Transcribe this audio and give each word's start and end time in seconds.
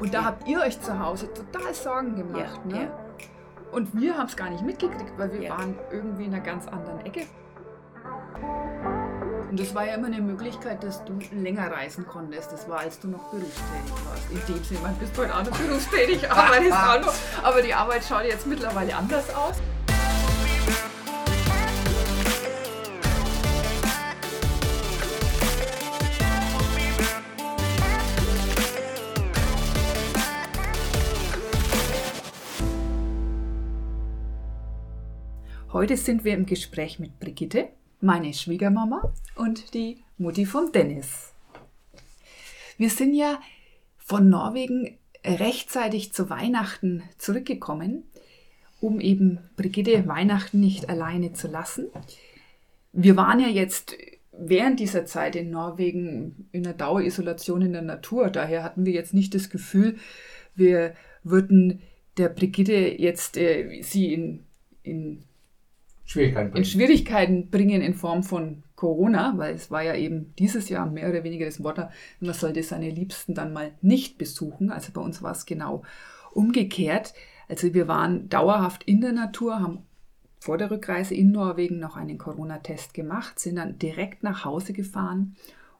Und 0.00 0.12
da 0.14 0.24
habt 0.24 0.46
ihr 0.48 0.60
euch 0.60 0.80
zu 0.80 0.98
Hause 0.98 1.28
total 1.32 1.72
Sorgen 1.74 2.16
gemacht. 2.16 2.60
Ja, 2.68 2.76
ne? 2.76 2.82
ja. 2.84 2.88
Und 3.72 3.98
wir 4.00 4.16
haben 4.16 4.26
es 4.26 4.36
gar 4.36 4.50
nicht 4.50 4.62
mitgekriegt, 4.64 5.12
weil 5.16 5.32
wir 5.32 5.42
Ja. 5.42 5.58
waren 5.58 5.76
irgendwie 5.90 6.24
in 6.24 6.34
einer 6.34 6.44
ganz 6.44 6.66
anderen 6.68 7.04
Ecke. 7.06 7.22
Und 9.50 9.60
das 9.60 9.74
war 9.74 9.86
ja 9.86 9.94
immer 9.94 10.08
eine 10.08 10.20
Möglichkeit, 10.20 10.82
dass 10.82 11.04
du 11.04 11.18
länger 11.32 11.70
reisen 11.70 12.06
konntest. 12.06 12.52
Das 12.52 12.68
war, 12.68 12.80
als 12.80 12.98
du 12.98 13.08
noch 13.08 13.22
berufstätig 13.30 13.92
warst. 14.08 14.30
In 14.30 14.54
dem 14.54 14.64
Sinne, 14.64 14.80
man 14.80 14.94
bist 14.96 15.16
du 15.16 15.22
heute 15.22 15.34
auch 15.34 15.44
noch 15.44 15.56
berufstätig, 15.58 16.30
arbeitest 16.30 16.72
auch 16.72 17.00
noch. 17.00 17.14
Aber 17.44 17.62
die 17.62 17.72
Arbeit 17.72 18.04
schaut 18.04 18.24
jetzt 18.24 18.46
mittlerweile 18.46 18.94
anders 18.96 19.32
aus. 19.34 19.54
Heute 35.74 35.96
sind 35.96 36.22
wir 36.22 36.34
im 36.34 36.46
Gespräch 36.46 37.00
mit 37.00 37.18
Brigitte, 37.18 37.66
meine 38.00 38.32
Schwiegermama 38.32 39.12
und 39.34 39.74
die 39.74 40.04
Mutti 40.18 40.46
von 40.46 40.70
Dennis. 40.70 41.34
Wir 42.78 42.90
sind 42.90 43.12
ja 43.12 43.40
von 43.98 44.28
Norwegen 44.28 44.96
rechtzeitig 45.24 46.12
zu 46.12 46.30
Weihnachten 46.30 47.02
zurückgekommen, 47.18 48.04
um 48.80 49.00
eben 49.00 49.40
Brigitte 49.56 50.06
Weihnachten 50.06 50.60
nicht 50.60 50.88
alleine 50.88 51.32
zu 51.32 51.48
lassen. 51.48 51.88
Wir 52.92 53.16
waren 53.16 53.40
ja 53.40 53.48
jetzt 53.48 53.96
während 54.30 54.78
dieser 54.78 55.06
Zeit 55.06 55.34
in 55.34 55.50
Norwegen 55.50 56.48
in 56.52 56.62
der 56.62 56.74
Dauerisolation 56.74 57.62
in 57.62 57.72
der 57.72 57.82
Natur. 57.82 58.30
Daher 58.30 58.62
hatten 58.62 58.86
wir 58.86 58.92
jetzt 58.92 59.12
nicht 59.12 59.34
das 59.34 59.50
Gefühl, 59.50 59.96
wir 60.54 60.94
würden 61.24 61.82
der 62.16 62.28
Brigitte 62.28 62.74
jetzt 62.74 63.36
äh, 63.36 63.82
sie 63.82 64.14
in, 64.14 64.44
in 64.84 65.24
Schwierigkeiten 66.04 66.46
in 66.46 66.52
bringen. 66.52 66.64
Schwierigkeiten 66.64 67.50
bringen 67.50 67.82
in 67.82 67.94
Form 67.94 68.22
von 68.22 68.62
Corona, 68.76 69.34
weil 69.36 69.54
es 69.54 69.70
war 69.70 69.82
ja 69.82 69.94
eben 69.94 70.34
dieses 70.38 70.68
Jahr 70.68 70.86
mehr 70.86 71.08
oder 71.08 71.24
weniger 71.24 71.46
das 71.46 71.58
Motto, 71.58 71.84
man 72.20 72.34
sollte 72.34 72.62
seine 72.62 72.90
Liebsten 72.90 73.34
dann 73.34 73.52
mal 73.52 73.72
nicht 73.80 74.18
besuchen. 74.18 74.70
Also 74.70 74.92
bei 74.92 75.00
uns 75.00 75.22
war 75.22 75.32
es 75.32 75.46
genau 75.46 75.82
umgekehrt. 76.32 77.14
Also 77.48 77.72
wir 77.72 77.88
waren 77.88 78.28
dauerhaft 78.28 78.84
in 78.84 79.00
der 79.00 79.12
Natur, 79.12 79.60
haben 79.60 79.86
vor 80.40 80.58
der 80.58 80.70
Rückreise 80.70 81.14
in 81.14 81.32
Norwegen 81.32 81.78
noch 81.78 81.96
einen 81.96 82.18
Corona-Test 82.18 82.92
gemacht, 82.92 83.38
sind 83.38 83.56
dann 83.56 83.78
direkt 83.78 84.22
nach 84.22 84.44
Hause 84.44 84.74
gefahren 84.74 85.36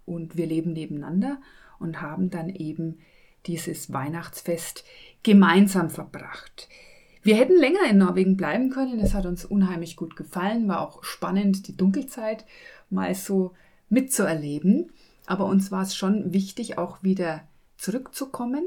und 0.07 0.37
wir 0.39 0.47
leben 0.47 0.73
nebeneinander 0.73 1.39
und 1.79 2.01
haben 2.01 2.31
dann 2.31 2.49
eben 2.49 2.99
dieses 3.47 3.93
Weihnachtsfest 3.93 4.85
gemeinsam 5.23 5.91
verbracht. 5.91 6.69
Wir 7.25 7.37
hätten 7.37 7.57
länger 7.57 7.89
in 7.89 7.97
Norwegen 7.97 8.37
bleiben 8.37 8.69
können. 8.69 9.01
Es 9.01 9.15
hat 9.15 9.25
uns 9.25 9.47
unheimlich 9.47 9.97
gut 9.97 10.15
gefallen. 10.15 10.69
War 10.69 10.83
auch 10.83 11.03
spannend, 11.03 11.67
die 11.67 11.77
Dunkelzeit 11.77 12.45
mal 12.91 13.15
so 13.15 13.55
mitzuerleben. 13.89 14.93
Aber 15.25 15.47
uns 15.47 15.73
war 15.73 15.83
es 15.83 15.97
schon 15.97 16.35
wichtig, 16.35 16.77
auch 16.77 17.03
wieder 17.03 17.49
zurückzukommen. 17.79 18.67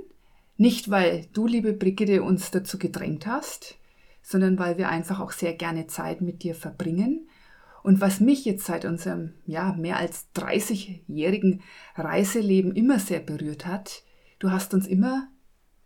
Nicht, 0.57 0.89
weil 0.89 1.27
du, 1.33 1.45
liebe 1.45 1.71
Brigitte, 1.73 2.23
uns 2.23 2.49
dazu 2.49 2.79
gedrängt 2.79 3.27
hast, 3.27 3.75
sondern 4.23 4.57
weil 4.57 4.79
wir 4.79 4.89
einfach 4.89 5.19
auch 5.19 5.33
sehr 5.33 5.53
gerne 5.53 5.85
Zeit 5.85 6.21
mit 6.21 6.41
dir 6.41 6.55
verbringen. 6.55 7.29
Und 7.83 8.01
was 8.01 8.19
mich 8.19 8.43
jetzt 8.43 8.65
seit 8.65 8.85
unserem 8.85 9.33
ja, 9.45 9.73
mehr 9.73 9.97
als 9.97 10.25
30-jährigen 10.35 11.61
Reiseleben 11.95 12.75
immer 12.75 12.97
sehr 12.97 13.19
berührt 13.19 13.67
hat, 13.67 14.01
du 14.39 14.49
hast 14.49 14.73
uns 14.73 14.87
immer 14.87 15.27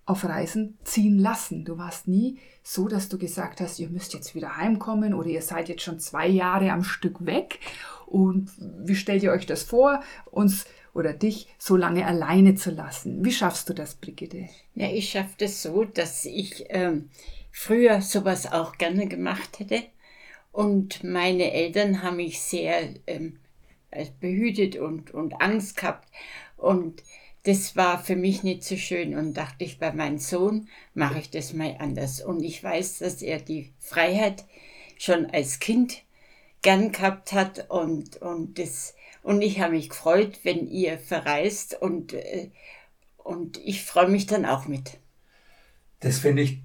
auf 0.06 0.24
Reisen 0.26 0.78
ziehen 0.84 1.20
lassen. 1.20 1.64
Du 1.66 1.78
warst 1.78 2.08
nie 2.08 2.40
so, 2.64 2.88
dass 2.88 3.10
du 3.10 3.18
gesagt 3.18 3.62
hast, 3.62 3.80
ihr 3.80 3.90
müsst 3.90 4.14
jetzt 4.14 4.36
wieder 4.36 4.58
heimkommen 4.58 5.14
oder 5.14 5.28
ihr 5.28 5.42
seid 5.42 5.70
jetzt 5.70 5.84
schon 5.84 6.00
zwei 6.00 6.28
Jahre 6.28 6.72
am 6.72 6.84
Stück 6.84 7.26
weg. 7.26 7.60
Und 8.08 8.52
wie 8.58 8.96
stellt 8.96 9.24
ihr 9.24 9.32
euch 9.32 9.46
das 9.46 9.64
vor, 9.64 10.02
uns 10.26 10.66
oder 10.94 11.14
dich 11.14 11.48
so 11.58 11.78
lange 11.78 12.06
alleine 12.06 12.56
zu 12.56 12.72
lassen? 12.72 13.24
Wie 13.24 13.32
schaffst 13.32 13.70
du 13.70 13.74
das, 13.74 13.96
Brigitte? 13.96 14.50
Ja, 14.76 14.90
ich 14.90 15.10
schaffe 15.10 15.36
das 15.38 15.62
so, 15.62 15.86
dass 15.86 16.26
ich 16.26 16.66
ähm, 16.70 17.10
früher 17.52 18.02
sowas 18.02 18.52
auch 18.52 18.78
gerne 18.78 19.08
gemacht 19.08 19.60
hätte. 19.60 19.84
Und 20.52 21.04
meine 21.04 21.54
Eltern 21.54 22.04
haben 22.04 22.18
mich 22.18 22.42
sehr 22.42 22.96
ähm, 23.08 23.40
behütet 24.20 24.76
und, 24.76 25.12
und 25.12 25.40
Angst 25.42 25.78
gehabt. 25.78 26.10
Und 26.58 27.04
das 27.44 27.76
war 27.76 28.04
für 28.04 28.16
mich 28.16 28.44
nicht 28.44 28.64
so 28.64 28.76
schön. 28.76 29.16
Und 29.16 29.36
dachte 29.36 29.64
ich, 29.64 29.80
bei 29.80 29.92
meinem 29.92 30.20
Sohn 30.20 30.68
mache 30.94 31.20
ich 31.20 31.30
das 31.30 31.54
mal 31.54 31.76
anders. 31.80 32.22
Und 32.22 32.44
ich 32.44 32.64
weiß, 32.64 33.00
dass 33.00 33.22
er 33.22 33.40
die 33.40 33.74
Freiheit 33.80 34.46
schon 34.98 35.26
als 35.28 35.60
Kind 35.60 36.04
gern 36.62 36.92
gehabt 36.92 37.34
hat. 37.34 37.70
Und, 37.70 38.22
und, 38.22 38.60
das, 38.60 38.96
und 39.24 39.42
ich 39.42 39.60
habe 39.60 39.74
mich 39.74 39.90
gefreut, 39.90 40.40
wenn 40.44 40.68
ihr 40.68 41.00
verreist. 41.00 41.82
Und, 41.82 42.14
äh, 42.14 42.52
und 43.18 43.58
ich 43.58 43.84
freue 43.84 44.10
mich 44.10 44.28
dann 44.28 44.46
auch 44.46 44.68
mit. 44.68 44.98
Das 46.00 46.20
finde 46.20 46.44
ich, 46.44 46.60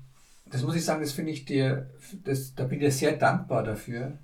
das 0.47 0.63
muss 0.63 0.77
ich 0.77 0.85
sagen, 0.85 1.03
das 1.03 1.13
finde 1.13 1.33
ich 1.33 1.45
dir, 1.45 1.91
das, 2.25 2.55
da 2.55 2.65
bin 2.65 2.79
ich 2.79 2.85
dir 2.85 2.93
sehr 2.93 3.13
dankbar 3.13 3.63
dafür. 3.63 4.19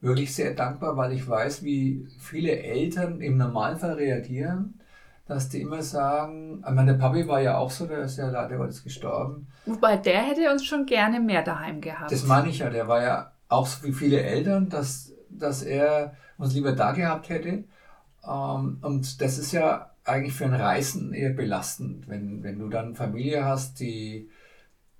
Wirklich 0.00 0.34
sehr 0.34 0.52
dankbar, 0.54 0.98
weil 0.98 1.14
ich 1.14 1.26
weiß, 1.26 1.62
wie 1.62 2.06
viele 2.18 2.58
Eltern 2.58 3.22
im 3.22 3.38
Normalfall 3.38 3.94
reagieren, 3.94 4.80
dass 5.26 5.48
die 5.48 5.62
immer 5.62 5.82
sagen, 5.82 6.62
ich 6.66 6.74
meine, 6.74 6.92
der 6.92 6.98
Papi 6.98 7.26
war 7.26 7.40
ja 7.40 7.56
auch 7.56 7.70
so, 7.70 7.86
der 7.86 8.00
ist 8.00 8.18
ja 8.18 8.28
leider 8.28 8.58
Gottes 8.58 8.84
gestorben. 8.84 9.46
Wobei 9.64 9.96
der 9.96 10.22
hätte 10.22 10.50
uns 10.50 10.64
schon 10.64 10.84
gerne 10.84 11.20
mehr 11.20 11.42
daheim 11.42 11.80
gehabt. 11.80 12.12
Das 12.12 12.26
meine 12.26 12.48
ich 12.48 12.58
ja, 12.58 12.68
der 12.68 12.88
war 12.88 13.02
ja 13.02 13.32
auch 13.48 13.66
so 13.66 13.86
wie 13.86 13.92
viele 13.92 14.22
Eltern, 14.22 14.68
dass, 14.68 15.12
dass 15.30 15.62
er 15.62 16.14
uns 16.36 16.54
lieber 16.54 16.72
da 16.72 16.92
gehabt 16.92 17.30
hätte. 17.30 17.64
Ähm, 18.26 18.78
und 18.82 19.20
das 19.20 19.38
ist 19.38 19.52
ja 19.52 19.90
eigentlich 20.04 20.34
für 20.34 20.44
ein 20.44 20.54
Reisen 20.54 21.14
eher 21.14 21.30
belastend, 21.30 22.08
wenn, 22.08 22.42
wenn 22.42 22.58
du 22.58 22.68
dann 22.68 22.94
Familie 22.94 23.44
hast, 23.44 23.80
die 23.80 24.28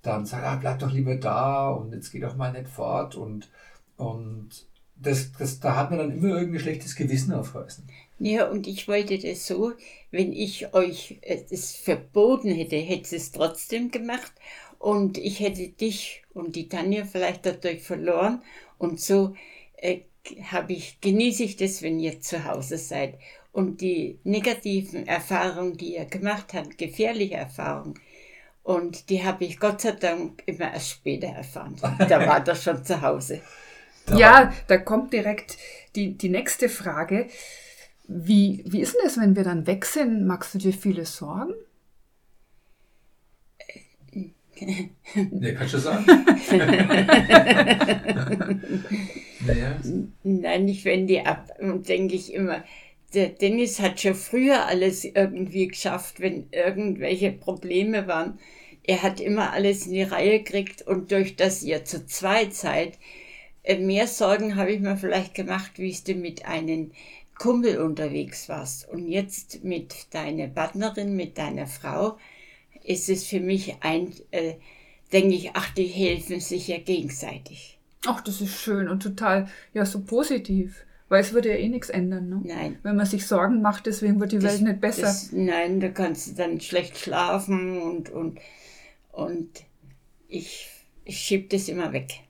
dann 0.01 0.25
sagt, 0.27 0.45
ah, 0.45 0.57
bleib 0.57 0.79
doch 0.79 0.93
lieber 0.93 1.17
da 1.17 1.69
und 1.69 1.93
jetzt 1.93 2.13
geh 2.13 2.21
doch 2.21 2.37
mal 2.37 2.53
nicht 2.53 2.69
fort 2.69 3.15
und, 3.15 3.51
und 3.97 4.49
das, 4.97 5.33
das, 5.33 5.61
da 5.61 5.77
hat 5.77 5.91
man 5.91 5.99
dann 5.99 6.13
immer 6.13 6.37
irgendein 6.37 6.61
schlechtes 6.61 6.95
Gewissen 6.95 7.33
auf 7.33 7.55
Reisen. 7.55 7.89
Ja, 8.19 8.49
und 8.49 8.67
ich 8.67 8.87
wollte 8.87 9.19
das 9.19 9.47
so, 9.47 9.73
wenn 10.11 10.33
ich 10.33 10.73
euch 10.73 11.19
äh, 11.23 11.43
es 11.51 11.75
verboten 11.75 12.53
hätte, 12.53 12.77
hätte 12.77 13.17
es 13.17 13.33
trotzdem 13.33 13.91
gemacht 13.91 14.33
und 14.79 15.19
ich 15.19 15.41
hätte 15.41 15.69
dich 15.69 16.23
und 16.33 16.57
die 16.57 16.69
Tanja 16.69 17.05
vielleicht 17.05 17.45
dadurch 17.45 17.83
verloren 17.83 18.43
und 18.79 19.01
so 19.01 19.35
äh, 19.77 20.01
habe 20.45 20.73
ich, 20.73 21.01
genieße 21.01 21.43
ich 21.43 21.57
das, 21.57 21.83
wenn 21.83 21.99
ihr 21.99 22.21
zu 22.21 22.45
Hause 22.45 22.79
seid. 22.79 23.19
Und 23.53 23.81
die 23.81 24.19
negativen 24.25 25.07
Erfahrungen, 25.07 25.77
die 25.77 25.95
ihr 25.95 26.07
gemacht 26.07 26.55
habt, 26.55 26.77
gefährliche 26.77 27.35
Erfahrungen, 27.35 27.95
und 28.65 29.11
die 29.11 29.23
habe 29.23 29.45
ich 29.45 29.61
Gott 29.61 29.83
sei 29.83 29.93
Dank 29.93 30.43
immer 30.47 30.73
erst 30.73 30.91
später 30.91 31.29
erfahren. 31.29 31.77
Da 32.09 32.27
war 32.27 32.41
das 32.41 32.65
schon 32.65 32.83
zu 32.83 33.01
Hause. 33.01 33.43
Da 34.07 34.17
ja, 34.17 34.53
da 34.67 34.79
kommt 34.79 35.13
direkt 35.13 35.59
die, 35.95 36.17
die 36.17 36.31
nächste 36.31 36.69
Frage. 36.71 37.29
Wie, 38.07 38.63
wie 38.67 38.81
ist 38.81 38.95
denn 38.95 39.01
das, 39.05 39.17
wenn 39.17 39.35
wir 39.37 39.45
dann 39.45 39.67
weg 39.67 39.87
sind? 39.87 40.27
Magst 40.27 40.55
du 40.55 40.59
dir 40.59 40.73
viele 40.73 41.07
Sorgen? 41.07 41.55
Ja, 44.57 45.53
kannst 45.53 45.75
du 45.75 45.79
sagen? 45.79 46.05
naja. 49.47 49.77
Nein, 50.23 50.69
ich 50.69 50.85
wende 50.85 51.27
ab 51.27 51.51
und 51.61 51.89
denke 51.89 52.15
ich 52.15 52.33
immer, 52.33 52.63
der 53.15 53.31
Dennis 53.31 53.81
hat 53.81 54.01
schon 54.01 54.15
früher 54.15 54.67
alles 54.67 55.05
irgendwie 55.05 55.69
geschafft, 55.69 56.21
wenn 56.21 56.47
irgendwelche 56.51 57.33
Probleme 57.33 58.07
waren. 58.07 58.39
Er 58.83 59.03
hat 59.03 59.21
immer 59.21 59.53
alles 59.53 59.87
in 59.87 59.95
die 59.95 60.03
Reihe 60.03 60.39
gekriegt 60.41 60.83
und 60.83 61.11
durch 61.11 61.37
das 61.37 61.63
ihr 61.63 61.85
zu 61.85 62.07
zweit 62.07 62.55
seid, 62.55 62.99
äh, 63.63 63.79
mehr 63.79 64.07
Sorgen 64.07 64.57
habe 64.57 64.73
ich 64.73 64.81
mir 64.81 64.97
vielleicht 64.97 65.35
gemacht, 65.35 65.73
wie 65.77 65.97
du 66.07 66.15
mit 66.15 66.45
einem 66.45 66.91
Kumpel 67.39 67.79
unterwegs 67.79 68.49
warst. 68.49 68.89
Und 68.89 69.09
jetzt 69.09 69.65
mit 69.65 70.15
deiner 70.15 70.49
Partnerin, 70.49 71.17
mit 71.17 71.39
deiner 71.39 71.67
Frau, 71.67 72.19
ist 72.83 73.09
es 73.09 73.27
für 73.27 73.41
mich 73.41 73.77
ein, 73.81 74.13
äh, 74.31 74.55
denke 75.13 75.35
ich, 75.35 75.51
ach, 75.55 75.71
die 75.71 75.87
helfen 75.87 76.41
sich 76.41 76.69
ja 76.69 76.79
gegenseitig. 76.79 77.79
Ach, 78.07 78.21
das 78.21 78.41
ist 78.41 78.61
schön 78.61 78.89
und 78.89 79.03
total, 79.03 79.49
ja, 79.73 79.87
so 79.87 80.03
positiv. 80.03 80.85
Weil 81.09 81.21
es 81.21 81.33
würde 81.33 81.51
ja 81.51 81.57
eh 81.57 81.69
nichts 81.69 81.91
ändern, 81.91 82.29
ne? 82.29 82.41
Nein. 82.45 82.79
Wenn 82.83 82.97
man 82.97 83.07
sich 83.07 83.27
Sorgen 83.27 83.61
macht, 83.61 83.87
deswegen 83.87 84.21
wird 84.21 84.33
die 84.33 84.43
Welt 84.43 84.63
nicht 84.63 84.81
besser. 84.81 85.03
Das, 85.03 85.33
nein, 85.33 85.79
da 85.79 85.89
kannst 85.91 86.29
du 86.29 86.35
dann 86.35 86.61
schlecht 86.61 86.97
schlafen 86.97 87.81
und, 87.81 88.11
und, 88.11 88.41
und 89.13 89.51
ich, 90.29 90.69
ich 91.05 91.19
schieb 91.19 91.51
das 91.51 91.69
immer 91.69 91.93
weg. 91.93 92.21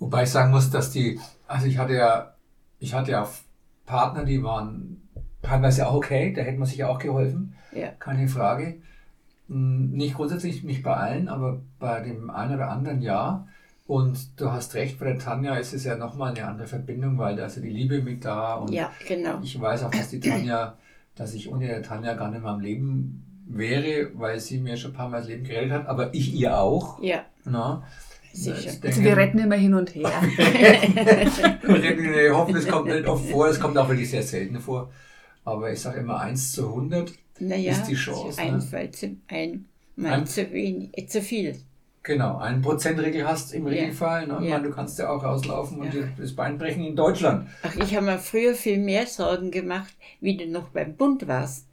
Wobei 0.00 0.24
ich 0.24 0.30
sagen 0.30 0.50
muss, 0.50 0.68
dass 0.68 0.90
die, 0.90 1.20
also 1.46 1.66
ich 1.66 1.78
hatte 1.78 1.94
ja, 1.94 2.34
ich 2.80 2.92
hatte 2.92 3.12
ja 3.12 3.30
Partner, 3.86 4.24
die 4.24 4.42
waren 4.42 5.02
teilweise 5.42 5.86
auch 5.86 5.94
okay, 5.94 6.32
da 6.32 6.42
hätte 6.42 6.58
man 6.58 6.66
sich 6.66 6.78
ja 6.78 6.88
auch 6.88 6.98
geholfen, 6.98 7.54
Ja. 7.72 7.88
keine 7.98 8.28
Frage. 8.28 8.76
Hm, 9.48 9.90
nicht 9.92 10.14
grundsätzlich, 10.14 10.64
nicht 10.64 10.82
bei 10.82 10.94
allen, 10.94 11.28
aber 11.28 11.60
bei 11.78 12.00
dem 12.00 12.30
einen 12.30 12.54
oder 12.54 12.70
anderen 12.70 13.02
ja. 13.02 13.46
Und 13.86 14.40
du 14.40 14.50
hast 14.50 14.74
recht, 14.74 14.98
bei 14.98 15.04
der 15.06 15.18
Tanja 15.18 15.56
ist 15.56 15.74
es 15.74 15.84
ja 15.84 15.96
nochmal 15.96 16.30
eine 16.30 16.46
andere 16.46 16.66
Verbindung, 16.66 17.18
weil 17.18 17.36
da 17.36 17.46
ist 17.46 17.56
ja 17.56 17.62
die 17.62 17.68
Liebe 17.68 18.00
mit 18.00 18.24
da. 18.24 18.54
Und 18.54 18.72
ja, 18.72 18.90
genau. 19.06 19.40
ich 19.42 19.60
weiß 19.60 19.84
auch, 19.84 19.90
dass 19.90 20.08
die 20.08 20.20
Tanja, 20.20 20.78
dass 21.14 21.34
ich 21.34 21.52
ohne 21.52 21.66
der 21.66 21.82
Tanja 21.82 22.14
gar 22.14 22.30
nicht 22.30 22.42
mehr 22.42 22.52
am 22.52 22.60
Leben 22.60 23.26
wäre, 23.46 24.10
weil 24.14 24.40
sie 24.40 24.58
mir 24.58 24.78
schon 24.78 24.92
ein 24.92 24.96
paar 24.96 25.10
Mal 25.10 25.18
das 25.18 25.28
Leben 25.28 25.44
gerettet 25.44 25.72
hat, 25.72 25.86
aber 25.86 26.14
ich 26.14 26.32
ihr 26.34 26.58
auch. 26.58 27.02
Ja. 27.02 27.26
Na? 27.44 27.82
Sicher. 28.34 28.72
Also 28.82 29.02
wir 29.02 29.16
retten 29.16 29.38
immer 29.38 29.54
hin 29.54 29.74
und 29.74 29.94
her. 29.94 30.10
ich 30.36 32.30
hoffe, 32.32 32.58
es 32.58 32.66
kommt 32.66 32.86
nicht 32.86 33.06
oft 33.06 33.30
vor, 33.30 33.46
es 33.48 33.60
kommt 33.60 33.78
auch 33.78 33.88
wirklich 33.88 34.10
sehr 34.10 34.24
selten 34.24 34.58
vor. 34.58 34.90
Aber 35.44 35.70
ich 35.70 35.80
sage 35.80 36.00
immer 36.00 36.20
1 36.20 36.52
zu 36.52 36.66
100 36.68 37.12
naja, 37.38 37.72
ist 37.72 37.84
die 37.84 37.94
Chance. 37.94 38.40
Ein, 38.40 38.54
ne? 38.54 38.90
zu, 38.90 39.16
ein, 39.28 39.66
ein, 40.02 40.26
zu, 40.26 40.50
wenig, 40.52 40.90
äh, 40.98 41.06
zu 41.06 41.22
viel. 41.22 41.56
Genau, 42.02 42.38
einen 42.38 42.60
Prozentregel 42.60 43.26
hast 43.26 43.54
im 43.54 43.66
Regelfall. 43.66 44.26
Ne? 44.26 44.34
Ja. 44.42 44.56
Meine, 44.56 44.68
du 44.68 44.74
kannst 44.74 44.98
ja 44.98 45.10
auch 45.10 45.22
rauslaufen 45.22 45.78
und 45.78 45.86
ja. 45.86 45.92
dir 45.92 46.08
das 46.18 46.34
Bein 46.34 46.58
brechen 46.58 46.84
in 46.84 46.96
Deutschland. 46.96 47.48
Ach, 47.62 47.74
ich 47.76 47.94
habe 47.94 48.06
mir 48.06 48.18
früher 48.18 48.54
viel 48.54 48.78
mehr 48.78 49.06
Sorgen 49.06 49.50
gemacht, 49.50 49.94
wie 50.20 50.36
du 50.36 50.46
noch 50.46 50.68
beim 50.68 50.96
Bund 50.96 51.26
warst. 51.28 51.66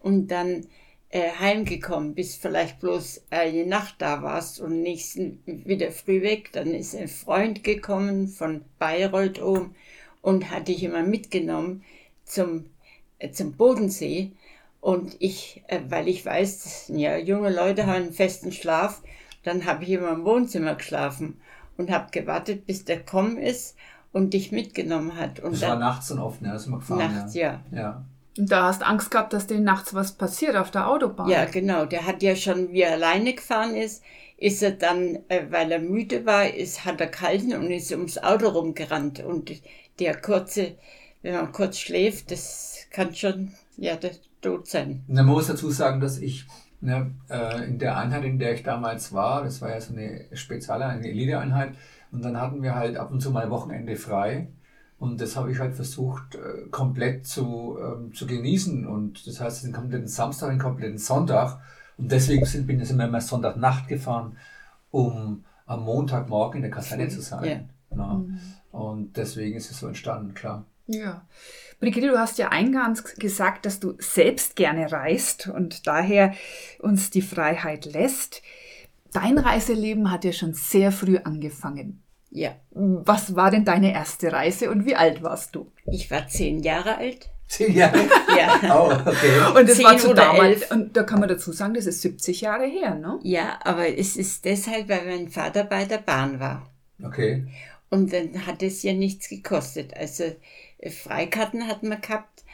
Und 0.00 0.28
dann 0.28 0.66
äh, 1.10 1.30
heimgekommen 1.38 2.14
bist, 2.14 2.42
vielleicht 2.42 2.80
bloß 2.80 3.22
eine 3.30 3.66
Nacht 3.66 3.96
da 3.98 4.22
warst 4.22 4.60
und 4.60 4.82
nächsten 4.82 5.40
wieder 5.46 5.90
früh 5.90 6.22
weg. 6.22 6.50
Dann 6.52 6.68
ist 6.68 6.94
ein 6.94 7.08
Freund 7.08 7.64
gekommen 7.64 8.28
von 8.28 8.62
Bayreuth 8.78 9.40
oben 9.40 9.74
und 10.20 10.50
hat 10.50 10.68
dich 10.68 10.82
immer 10.82 11.02
mitgenommen 11.02 11.82
zum, 12.24 12.66
äh, 13.18 13.30
zum 13.30 13.52
Bodensee. 13.52 14.32
Und 14.80 15.16
ich, 15.18 15.62
äh, 15.68 15.80
weil 15.88 16.08
ich 16.08 16.24
weiß, 16.24 16.92
ja, 16.94 17.16
junge 17.16 17.50
Leute 17.50 17.86
haben 17.86 18.02
einen 18.02 18.12
festen 18.12 18.52
Schlaf, 18.52 19.02
dann 19.42 19.64
habe 19.64 19.84
ich 19.84 19.90
immer 19.90 20.12
im 20.12 20.24
Wohnzimmer 20.24 20.74
geschlafen 20.74 21.40
und 21.76 21.90
habe 21.90 22.10
gewartet, 22.10 22.66
bis 22.66 22.84
der 22.84 23.02
kommen 23.02 23.38
ist 23.38 23.76
und 24.12 24.34
dich 24.34 24.52
mitgenommen 24.52 25.16
hat. 25.16 25.40
Und 25.40 25.52
das 25.52 25.60
dann, 25.60 25.70
war 25.70 25.78
nachts 25.78 26.10
und 26.10 26.18
oft, 26.18 26.42
ne? 26.42 26.50
Das 26.52 26.62
ist 26.62 26.68
immer 26.68 26.78
gefahren. 26.78 27.14
Nachts, 27.14 27.34
ja. 27.34 27.62
ja. 27.70 27.78
ja. 27.78 28.04
Und 28.38 28.50
da 28.52 28.64
hast 28.64 28.82
Angst 28.82 29.10
gehabt, 29.10 29.32
dass 29.32 29.46
dem 29.46 29.64
nachts 29.64 29.94
was 29.94 30.12
passiert 30.12 30.56
auf 30.56 30.70
der 30.70 30.88
Autobahn. 30.88 31.28
Ja, 31.28 31.44
genau. 31.44 31.86
Der 31.86 32.06
hat 32.06 32.22
ja 32.22 32.36
schon, 32.36 32.72
wie 32.72 32.82
er 32.82 32.92
alleine 32.92 33.34
gefahren 33.34 33.74
ist, 33.74 34.02
ist 34.36 34.62
er 34.62 34.70
dann, 34.70 35.18
äh, 35.28 35.46
weil 35.50 35.72
er 35.72 35.80
müde 35.80 36.24
war, 36.24 36.48
ist, 36.48 36.84
hat 36.84 37.00
er 37.00 37.08
gehalten 37.08 37.52
und 37.54 37.70
ist 37.70 37.90
ums 37.90 38.18
Auto 38.18 38.48
rumgerannt. 38.48 39.20
Und 39.24 39.52
der 39.98 40.20
kurze, 40.20 40.76
wenn 41.22 41.34
man 41.34 41.52
kurz 41.52 41.78
schläft, 41.78 42.30
das 42.30 42.86
kann 42.90 43.14
schon, 43.14 43.52
ja, 43.76 43.96
der 43.96 44.12
Tod 44.40 44.68
sein. 44.68 45.02
Man 45.08 45.26
muss 45.26 45.48
dazu 45.48 45.70
sagen, 45.70 46.00
dass 46.00 46.18
ich 46.18 46.46
ne, 46.80 47.10
äh, 47.28 47.64
in 47.64 47.78
der 47.80 47.96
Einheit, 47.96 48.24
in 48.24 48.38
der 48.38 48.54
ich 48.54 48.62
damals 48.62 49.12
war, 49.12 49.42
das 49.42 49.60
war 49.60 49.70
ja 49.70 49.80
so 49.80 49.92
eine 49.92 50.26
spezielle, 50.32 50.86
eine 50.86 51.08
Elite-Einheit, 51.08 51.72
und 52.10 52.24
dann 52.24 52.40
hatten 52.40 52.62
wir 52.62 52.74
halt 52.74 52.96
ab 52.96 53.10
und 53.10 53.20
zu 53.20 53.30
mal 53.30 53.50
Wochenende 53.50 53.96
frei. 53.96 54.48
Und 54.98 55.20
das 55.20 55.36
habe 55.36 55.52
ich 55.52 55.60
halt 55.60 55.74
versucht, 55.74 56.34
äh, 56.34 56.68
komplett 56.70 57.26
zu, 57.26 57.78
ähm, 57.80 58.12
zu 58.12 58.26
genießen. 58.26 58.86
Und 58.86 59.26
das 59.26 59.40
heißt, 59.40 59.64
den 59.64 59.72
kompletten 59.72 60.08
Samstag, 60.08 60.50
den 60.50 60.58
kompletten 60.58 60.98
Sonntag. 60.98 61.60
Und 61.96 62.10
deswegen 62.10 62.44
sind, 62.44 62.66
bin 62.66 62.80
ich 62.80 62.90
immer 62.90 63.20
Sonntagnacht 63.20 63.88
gefahren, 63.88 64.36
um 64.90 65.44
am 65.66 65.84
Montagmorgen 65.84 66.58
in 66.58 66.62
der 66.62 66.70
Kaserne 66.70 67.08
zu 67.08 67.20
sein. 67.20 67.70
Ja. 67.90 68.14
Mhm. 68.14 68.38
Und 68.72 69.16
deswegen 69.16 69.56
ist 69.56 69.70
es 69.70 69.78
so 69.78 69.86
entstanden, 69.86 70.34
klar. 70.34 70.64
Ja. 70.86 71.22
Brigitte, 71.80 72.08
du 72.08 72.18
hast 72.18 72.38
ja 72.38 72.48
eingangs 72.48 73.04
gesagt, 73.16 73.66
dass 73.66 73.78
du 73.78 73.94
selbst 73.98 74.56
gerne 74.56 74.90
reist 74.90 75.48
und 75.48 75.86
daher 75.86 76.34
uns 76.80 77.10
die 77.10 77.22
Freiheit 77.22 77.84
lässt. 77.84 78.42
Dein 79.12 79.38
Reiseleben 79.38 80.10
hat 80.10 80.24
ja 80.24 80.32
schon 80.32 80.54
sehr 80.54 80.90
früh 80.90 81.18
angefangen. 81.18 82.02
Ja. 82.30 82.54
Was 82.70 83.34
war 83.34 83.50
denn 83.50 83.64
deine 83.64 83.92
erste 83.92 84.32
Reise 84.32 84.70
und 84.70 84.84
wie 84.84 84.94
alt 84.94 85.22
warst 85.22 85.54
du? 85.54 85.70
Ich 85.90 86.10
war 86.10 86.28
zehn 86.28 86.60
Jahre 86.60 86.98
alt. 86.98 87.30
Zehn 87.48 87.74
Jahre? 87.74 87.98
ja. 88.36 88.60
Oh, 88.74 88.92
okay. 89.10 89.58
Und 89.58 89.68
das 89.68 89.82
war 89.82 89.96
zu 89.96 90.12
damals, 90.12 90.70
und 90.70 90.96
da 90.96 91.02
kann 91.02 91.20
man 91.20 91.28
dazu 91.28 91.52
sagen, 91.52 91.74
das 91.74 91.86
ist 91.86 92.02
70 92.02 92.42
Jahre 92.42 92.66
her, 92.66 92.94
ne? 92.94 93.18
Ja, 93.22 93.58
aber 93.64 93.88
es 93.98 94.16
ist 94.16 94.44
deshalb, 94.44 94.88
weil 94.88 95.06
mein 95.06 95.28
Vater 95.28 95.64
bei 95.64 95.86
der 95.86 95.98
Bahn 95.98 96.38
war. 96.38 96.68
Okay. 97.02 97.46
Und 97.90 98.12
dann 98.12 98.46
hat 98.46 98.62
es 98.62 98.82
ja 98.82 98.92
nichts 98.92 99.30
gekostet. 99.30 99.96
Also 99.96 100.24
äh, 100.78 100.90
Freikarten 100.90 101.66
hatten 101.66 101.88
wir 101.88 101.96
gehabt 101.96 102.44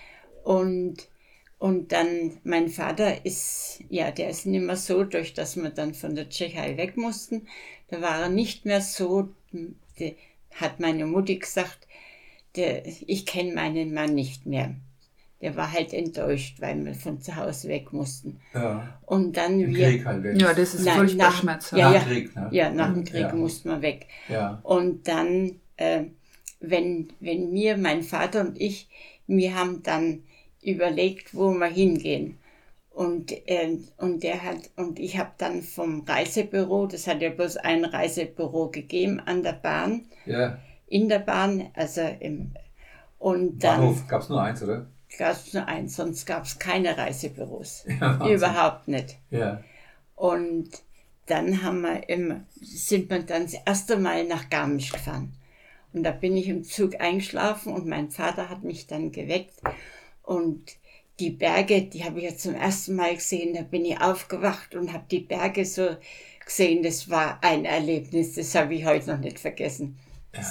und 0.45 1.09
und 1.65 1.93
dann, 1.93 2.33
mein 2.45 2.69
Vater 2.69 3.25
ist, 3.25 3.81
ja, 3.89 4.11
der 4.11 4.29
ist 4.29 4.45
nicht 4.45 4.61
mehr 4.61 4.77
so, 4.77 5.03
durch 5.03 5.33
dass 5.33 5.57
wir 5.57 5.71
dann 5.71 5.95
von 5.95 6.15
der 6.15 6.29
Tschechei 6.29 6.77
weg 6.77 6.99
mussten. 6.99 7.49
Da 7.89 8.03
war 8.03 8.21
er 8.21 8.29
nicht 8.29 8.67
mehr 8.67 8.83
so, 8.83 9.31
die, 9.99 10.17
hat 10.53 10.81
meine 10.81 11.07
Mutti 11.07 11.37
gesagt, 11.39 11.87
der, 12.57 12.87
ich 12.87 13.27
kenne 13.27 13.55
meinen 13.55 13.93
Mann 13.95 14.15
nicht 14.15 14.47
mehr. 14.47 14.75
Der 15.41 15.57
war 15.57 15.71
halt 15.73 15.93
enttäuscht, 15.93 16.61
weil 16.61 16.83
wir 16.85 16.95
von 16.95 17.21
zu 17.21 17.37
Hause 17.37 17.69
weg 17.69 17.93
mussten. 17.93 18.41
Ja. 18.55 18.99
Und 19.05 19.37
dann 19.37 19.61
Im 19.61 19.75
wir. 19.75 19.89
Krieg 19.89 20.05
halt 20.07 20.23
weg. 20.23 20.41
Ja, 20.41 20.55
das 20.55 20.75
ist 20.75 20.85
Nein, 20.87 20.97
furchtbar 20.97 21.27
nach- 21.31 21.41
schmerzhaft. 21.41 21.81
Ja, 21.81 21.91
Nach 21.91 21.95
ja. 21.97 22.01
Krieg, 22.05 22.37
ne? 22.37 22.49
Ja, 22.53 22.71
nach 22.71 22.95
dem 22.95 23.05
Krieg 23.05 23.21
Ja. 23.23 23.35
mussten 23.35 23.69
wir 23.69 23.83
weg. 23.83 24.07
Ja. 24.29 24.61
Und 24.63 25.07
dann, 25.09 25.57
äh, 25.77 26.05
wenn, 26.61 27.09
wenn 27.21 27.53
mir, 27.53 27.77
mein 27.77 28.03
Vater 28.03 28.41
und 28.43 28.59
ich, 28.61 28.89
wir 29.27 29.55
haben 29.55 29.83
dann 29.83 30.23
überlegt, 30.63 31.35
wo 31.35 31.51
wir 31.53 31.67
hingehen. 31.67 32.39
Und, 32.95 33.33
äh, 33.49 33.77
und 33.99 34.23
der 34.23 34.45
hat, 34.45 34.71
und 34.77 35.01
ich 35.01 35.19
habe 35.19 35.33
dann 35.39 35.63
vom 35.63 36.05
Reisebüro, 36.07 36.87
das 36.87 37.09
hat 37.09 37.23
ja 37.23 37.31
bloß 37.31 37.57
ein 37.57 37.85
Reisebüro 37.85 38.69
gegeben 38.69 39.19
an 39.19 39.43
der 39.43 39.55
Bahn, 39.55 40.05
ja. 40.27 40.59
in 40.87 41.09
der 41.09 41.19
Bahn, 41.19 41.71
also 41.75 42.03
im, 42.21 42.55
und 43.19 43.65
dann 43.65 43.81
Bahnhof 43.81 44.07
gab 44.07 44.23
es 44.23 44.29
nur 44.29 44.41
eins, 44.41 44.63
oder? 44.63 44.87
gab 45.19 45.33
es 45.33 45.53
nur 45.53 45.67
eins, 45.67 45.97
sonst 45.97 46.25
gab 46.25 46.45
es 46.45 46.59
keine 46.59 46.97
Reisebüros. 46.97 47.85
Ja. 48.01 48.29
Überhaupt 48.29 48.87
nicht. 48.87 49.17
Ja. 49.31 49.63
Und 50.15 50.71
dann 51.27 51.63
haben 51.63 51.81
wir 51.81 52.09
immer, 52.09 52.45
sind 52.61 53.11
wir 53.11 53.23
dann 53.23 53.43
das 53.43 53.55
erste 53.55 53.97
Mal 53.97 54.25
nach 54.25 54.51
Garmisch 54.51 54.93
gefahren. 54.93 55.33
Und 55.93 56.03
da 56.03 56.11
bin 56.11 56.37
ich 56.37 56.49
im 56.49 56.65
Zug 56.65 57.01
eingeschlafen 57.01 57.73
und 57.73 57.87
mein 57.87 58.11
Vater 58.11 58.49
hat 58.49 58.63
mich 58.63 58.87
dann 58.87 59.11
geweckt. 59.11 59.61
Und 60.23 60.77
die 61.21 61.31
Berge, 61.31 61.83
die 61.83 62.05
habe 62.05 62.19
ich 62.19 62.25
ja 62.25 62.37
zum 62.37 62.55
ersten 62.55 62.97
Mal 62.97 63.15
gesehen. 63.15 63.55
Da 63.55 63.63
bin 63.63 63.85
ich 63.85 64.01
aufgewacht 64.01 64.75
und 64.75 64.93
habe 64.93 65.05
die 65.11 65.21
Berge 65.21 65.65
so 65.65 65.97
gesehen. 66.45 66.83
Das 66.83 67.09
war 67.09 67.39
ein 67.43 67.65
Erlebnis, 67.65 68.35
das 68.35 68.55
habe 68.55 68.75
ich 68.75 68.85
heute 68.85 69.11
noch 69.11 69.21
nicht 69.21 69.39
vergessen. 69.39 69.99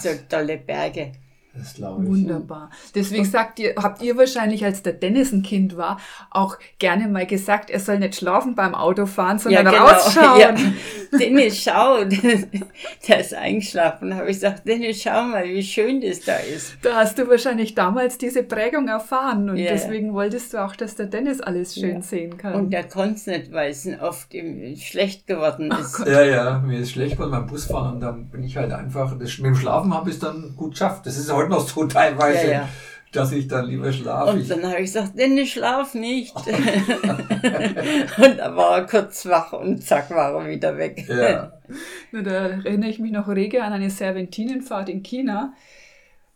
So 0.01 0.09
tolle 0.29 0.57
Berge. 0.57 1.11
Das 1.55 1.75
glaube 1.75 2.03
ich. 2.03 2.09
Wunderbar. 2.09 2.71
Deswegen 2.95 3.25
sagt 3.25 3.59
ihr, 3.59 3.75
habt 3.77 4.01
ihr 4.01 4.17
wahrscheinlich, 4.17 4.65
als 4.65 4.81
der 4.81 4.93
Dennis 4.93 5.31
ein 5.31 5.43
Kind 5.43 5.77
war, 5.77 5.99
auch 6.31 6.57
gerne 6.79 7.07
mal 7.07 7.27
gesagt, 7.27 7.69
er 7.69 7.79
soll 7.79 7.99
nicht 7.99 8.15
schlafen 8.15 8.55
beim 8.55 8.73
Autofahren, 8.73 9.37
sondern 9.37 9.67
rausschauen. 9.67 10.39
Ja. 10.39 10.55
Dennis, 11.17 11.61
schau, 11.61 12.03
der 13.07 13.19
ist 13.19 13.33
eingeschlafen. 13.33 14.09
Da 14.09 14.15
habe 14.17 14.29
ich 14.31 14.37
gesagt, 14.37 14.67
Dennis, 14.67 15.01
schau 15.01 15.23
mal, 15.23 15.45
wie 15.45 15.61
schön 15.63 16.01
das 16.01 16.21
da 16.21 16.37
ist. 16.37 16.77
Da 16.81 16.95
hast 16.95 17.19
du 17.19 17.27
wahrscheinlich 17.27 17.75
damals 17.75 18.17
diese 18.17 18.43
Prägung 18.43 18.87
erfahren 18.87 19.49
und 19.49 19.57
Ja. 19.57 19.71
deswegen 19.73 20.13
wolltest 20.13 20.53
du 20.53 20.63
auch, 20.63 20.75
dass 20.75 20.95
der 20.95 21.05
Dennis 21.05 21.39
alles 21.41 21.75
schön 21.75 21.97
Ja. 21.97 22.01
sehen 22.01 22.37
kann. 22.37 22.55
Und 22.55 22.69
der 22.71 22.85
konnte 22.87 23.15
es 23.15 23.27
nicht, 23.27 23.51
weil 23.51 23.71
es 23.71 23.85
ihm 23.85 23.99
oft 23.99 24.33
schlecht 24.81 25.27
geworden 25.27 25.71
ist. 25.71 25.99
Ja, 26.05 26.23
ja, 26.23 26.59
mir 26.59 26.79
ist 26.79 26.91
schlecht 26.91 27.13
geworden 27.13 27.31
beim 27.31 27.47
Busfahren 27.47 27.95
und 27.95 27.99
dann 28.01 28.29
bin 28.29 28.43
ich 28.43 28.57
halt 28.57 28.71
einfach, 28.71 29.17
das 29.19 29.37
mit 29.37 29.45
dem 29.45 29.55
Schlafen 29.55 29.93
habe 29.93 30.09
ich 30.09 30.19
dann 30.19 30.53
gut 30.55 30.71
geschafft. 30.71 31.05
Das 31.05 31.17
ist 31.17 31.29
ja 31.29 31.35
heute 31.43 31.51
noch 31.51 31.67
so 31.67 31.85
teilweise, 31.85 32.45
Ja, 32.47 32.51
ja. 32.53 32.69
dass 33.11 33.31
ich 33.31 33.47
dann 33.47 33.65
lieber 33.65 33.91
schlafe. 33.93 34.31
Und 34.31 34.41
Ich, 34.41 34.47
dann 34.47 34.63
habe 34.63 34.75
ich 34.77 34.85
gesagt, 34.93 35.17
Dennis, 35.17 35.49
schlaf 35.49 35.93
nicht. 35.93 36.35
und 36.45 38.37
da 38.37 38.55
war 38.55 38.77
er 38.79 38.85
kurz 38.85 39.25
wach 39.25 39.53
und 39.53 39.83
zack 39.83 40.09
war 40.11 40.33
er 40.41 40.47
wieder 40.49 40.77
weg. 40.77 41.05
ja, 41.07 41.51
da 42.11 42.31
erinnere 42.47 42.89
ich 42.89 42.99
mich 42.99 43.11
noch 43.11 43.27
rege 43.27 43.63
an 43.63 43.73
eine 43.73 43.89
Serventinenfahrt 43.89 44.89
in 44.89 45.03
China, 45.03 45.53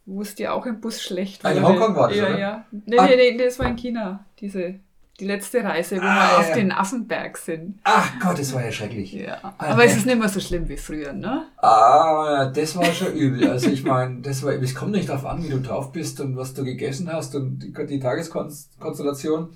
wo 0.06 0.22
es 0.22 0.36
dir 0.36 0.54
auch 0.54 0.66
im 0.66 0.80
Bus 0.80 1.02
schlecht 1.02 1.44
Ah, 1.44 1.50
wurde. 1.50 1.60
in 1.60 1.66
Hongkong 1.68 1.96
war 1.96 2.08
das, 2.10 2.18
Ja, 2.18 2.28
oder? 2.28 2.40
ja. 2.40 2.66
Nee, 2.72 2.98
Ah. 2.98 3.06
nee, 3.08 3.16
nee, 3.16 3.38
das 3.38 3.60
war 3.60 3.68
in 3.68 3.76
China, 3.76 4.26
diese, 4.40 4.76
die 5.20 5.26
letzte 5.26 5.64
Reise, 5.64 5.98
wo 5.98 6.02
Ah, 6.02 6.30
wir 6.32 6.38
auf 6.40 6.50
ja. 6.50 6.56
den 6.56 6.72
Affenberg 6.72 7.38
sind. 7.38 7.80
Ach 7.84 8.12
Gott, 8.22 8.38
das 8.40 8.54
war 8.54 8.64
ja 8.64 8.72
schrecklich. 8.72 9.14
Ja. 9.14 9.38
Ah, 9.42 9.54
Aber 9.72 9.84
es 9.86 9.98
ist 9.98 10.06
nicht 10.06 10.20
mehr 10.20 10.30
so 10.30 10.40
schlimm 10.40 10.70
wie 10.70 10.78
früher, 10.78 11.12
ne? 11.14 11.46
Ah, 11.58 12.46
das 12.54 12.76
war 12.76 12.86
schon 12.86 13.14
übel. 13.14 13.50
Also 13.50 13.70
ich 13.70 13.84
meine, 13.84 14.22
das 14.22 14.44
war, 14.44 14.54
es 14.54 14.76
kommt 14.76 14.92
nicht 14.92 15.10
darauf 15.10 15.26
an, 15.26 15.44
wie 15.44 15.50
du 15.50 15.60
drauf 15.60 15.92
bist 15.92 16.20
und 16.22 16.38
was 16.38 16.54
du 16.54 16.64
gegessen 16.64 17.12
hast 17.12 17.34
und 17.36 17.60
die, 17.60 17.74
die 17.88 18.00
Tageskonstellation. 18.00 19.50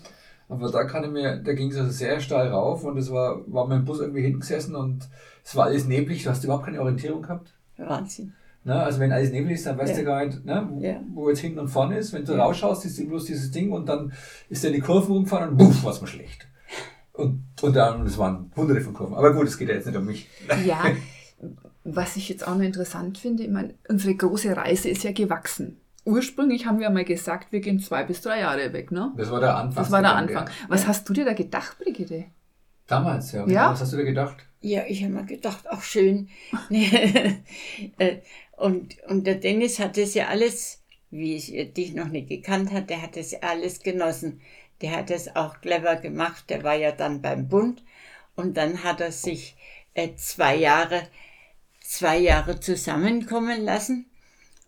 Aber 0.49 0.69
da 0.69 0.83
kann 0.83 1.03
ich 1.05 1.11
mir, 1.11 1.37
da 1.37 1.53
ging 1.53 1.71
es 1.71 1.77
also 1.77 1.91
sehr 1.91 2.19
steil 2.19 2.47
rauf 2.49 2.83
und 2.83 2.97
es 2.97 3.09
war, 3.11 3.39
war 3.47 3.67
mein 3.67 3.85
Bus 3.85 3.99
irgendwie 4.01 4.21
hinten 4.23 4.41
gesessen 4.41 4.75
und 4.75 5.07
es 5.45 5.55
war 5.55 5.65
alles 5.67 5.85
neblig, 5.85 6.23
du 6.23 6.29
hast 6.29 6.43
überhaupt 6.43 6.65
keine 6.65 6.81
Orientierung 6.81 7.21
gehabt. 7.21 7.53
Wahnsinn. 7.77 8.33
Ne? 8.63 8.75
Also 8.81 8.99
wenn 8.99 9.11
alles 9.11 9.31
neblig 9.31 9.55
ist, 9.55 9.65
dann 9.65 9.77
weißt 9.77 9.93
Ja. 9.93 9.99
du 9.99 10.05
gar 10.05 10.25
nicht, 10.25 10.45
ne? 10.45 10.67
wo, 10.69 10.79
Ja. 10.81 11.01
wo 11.13 11.29
jetzt 11.29 11.39
hinten 11.39 11.59
und 11.59 11.67
vorne 11.67 11.97
ist. 11.97 12.13
Wenn 12.13 12.25
du 12.25 12.33
Ja. 12.33 12.43
rausschaust, 12.43 12.85
ist 12.85 13.07
bloß 13.07 13.25
dieses 13.25 13.51
Ding 13.51 13.71
und 13.71 13.87
dann 13.89 14.13
ist 14.49 14.63
er 14.63 14.69
in 14.69 14.75
die 14.75 14.81
Kurve 14.81 15.07
rumgefahren 15.11 15.49
und 15.49 15.57
buff, 15.57 15.83
war 15.83 15.91
es 15.91 16.01
mir 16.01 16.07
schlecht. 16.07 16.47
Und, 17.13 17.43
und 17.61 17.75
dann, 17.75 18.05
das 18.05 18.17
waren 18.17 18.51
hunderte 18.55 18.81
von 18.81 18.93
Kurven. 18.93 19.15
Aber 19.15 19.33
gut, 19.33 19.47
es 19.47 19.57
geht 19.57 19.67
ja 19.69 19.75
jetzt 19.75 19.85
nicht 19.87 19.97
um 19.97 20.05
mich. 20.05 20.29
Ja, 20.65 20.83
was 21.83 22.15
ich 22.15 22.29
jetzt 22.29 22.47
auch 22.47 22.55
noch 22.55 22.63
interessant 22.63 23.17
finde, 23.17 23.43
ich 23.43 23.49
meine, 23.49 23.73
unsere 23.89 24.15
große 24.15 24.55
Reise 24.55 24.89
ist 24.89 25.03
ja 25.03 25.11
gewachsen. 25.11 25.77
Ursprünglich 26.05 26.65
haben 26.65 26.79
wir 26.79 26.89
mal 26.89 27.03
gesagt, 27.05 27.51
wir 27.51 27.59
gehen 27.59 27.79
zwei 27.79 28.03
bis 28.03 28.21
drei 28.21 28.39
Jahre 28.39 28.73
weg, 28.73 28.91
ne? 28.91 29.11
Das 29.17 29.29
war 29.29 29.39
der 29.39 29.55
Anfang. 29.55 29.83
Das 29.83 29.91
war 29.91 30.01
der 30.01 30.15
Anfang. 30.15 30.49
Was 30.67 30.87
hast 30.87 31.07
du 31.09 31.13
dir 31.13 31.25
da 31.25 31.33
gedacht, 31.33 31.77
Brigitte? 31.79 32.25
Damals, 32.87 33.31
ja. 33.33 33.45
Ja. 33.47 33.71
Was 33.71 33.81
hast 33.81 33.93
du 33.93 33.97
dir 33.97 34.05
gedacht? 34.05 34.37
Ja, 34.61 34.81
ich 34.87 35.03
habe 35.03 35.13
mir 35.13 35.25
gedacht, 35.25 35.65
ach 35.69 35.81
schön. 35.83 36.27
Äh, 38.61 38.65
und, 38.65 38.97
und 39.07 39.25
der 39.27 39.35
Dennis 39.35 39.79
hat 39.79 39.97
das 39.97 40.13
ja 40.13 40.27
alles, 40.27 40.81
wie 41.09 41.35
ich 41.35 41.73
dich 41.73 41.93
noch 41.93 42.07
nicht 42.07 42.29
gekannt 42.29 42.71
hat, 42.71 42.89
der 42.89 43.01
hat 43.01 43.15
das 43.17 43.31
ja 43.31 43.39
alles 43.41 43.81
genossen. 43.81 44.41
Der 44.81 44.91
hat 44.95 45.09
das 45.09 45.35
auch 45.35 45.61
clever 45.61 45.95
gemacht. 45.97 46.45
Der 46.49 46.63
war 46.63 46.75
ja 46.75 46.91
dann 46.91 47.21
beim 47.21 47.47
Bund 47.47 47.83
und 48.35 48.57
dann 48.57 48.83
hat 48.83 49.01
er 49.01 49.11
sich 49.11 49.55
äh, 49.93 50.09
zwei 50.15 50.55
Jahre, 50.55 51.03
zwei 51.81 52.17
Jahre 52.17 52.59
zusammenkommen 52.59 53.63
lassen. 53.63 54.05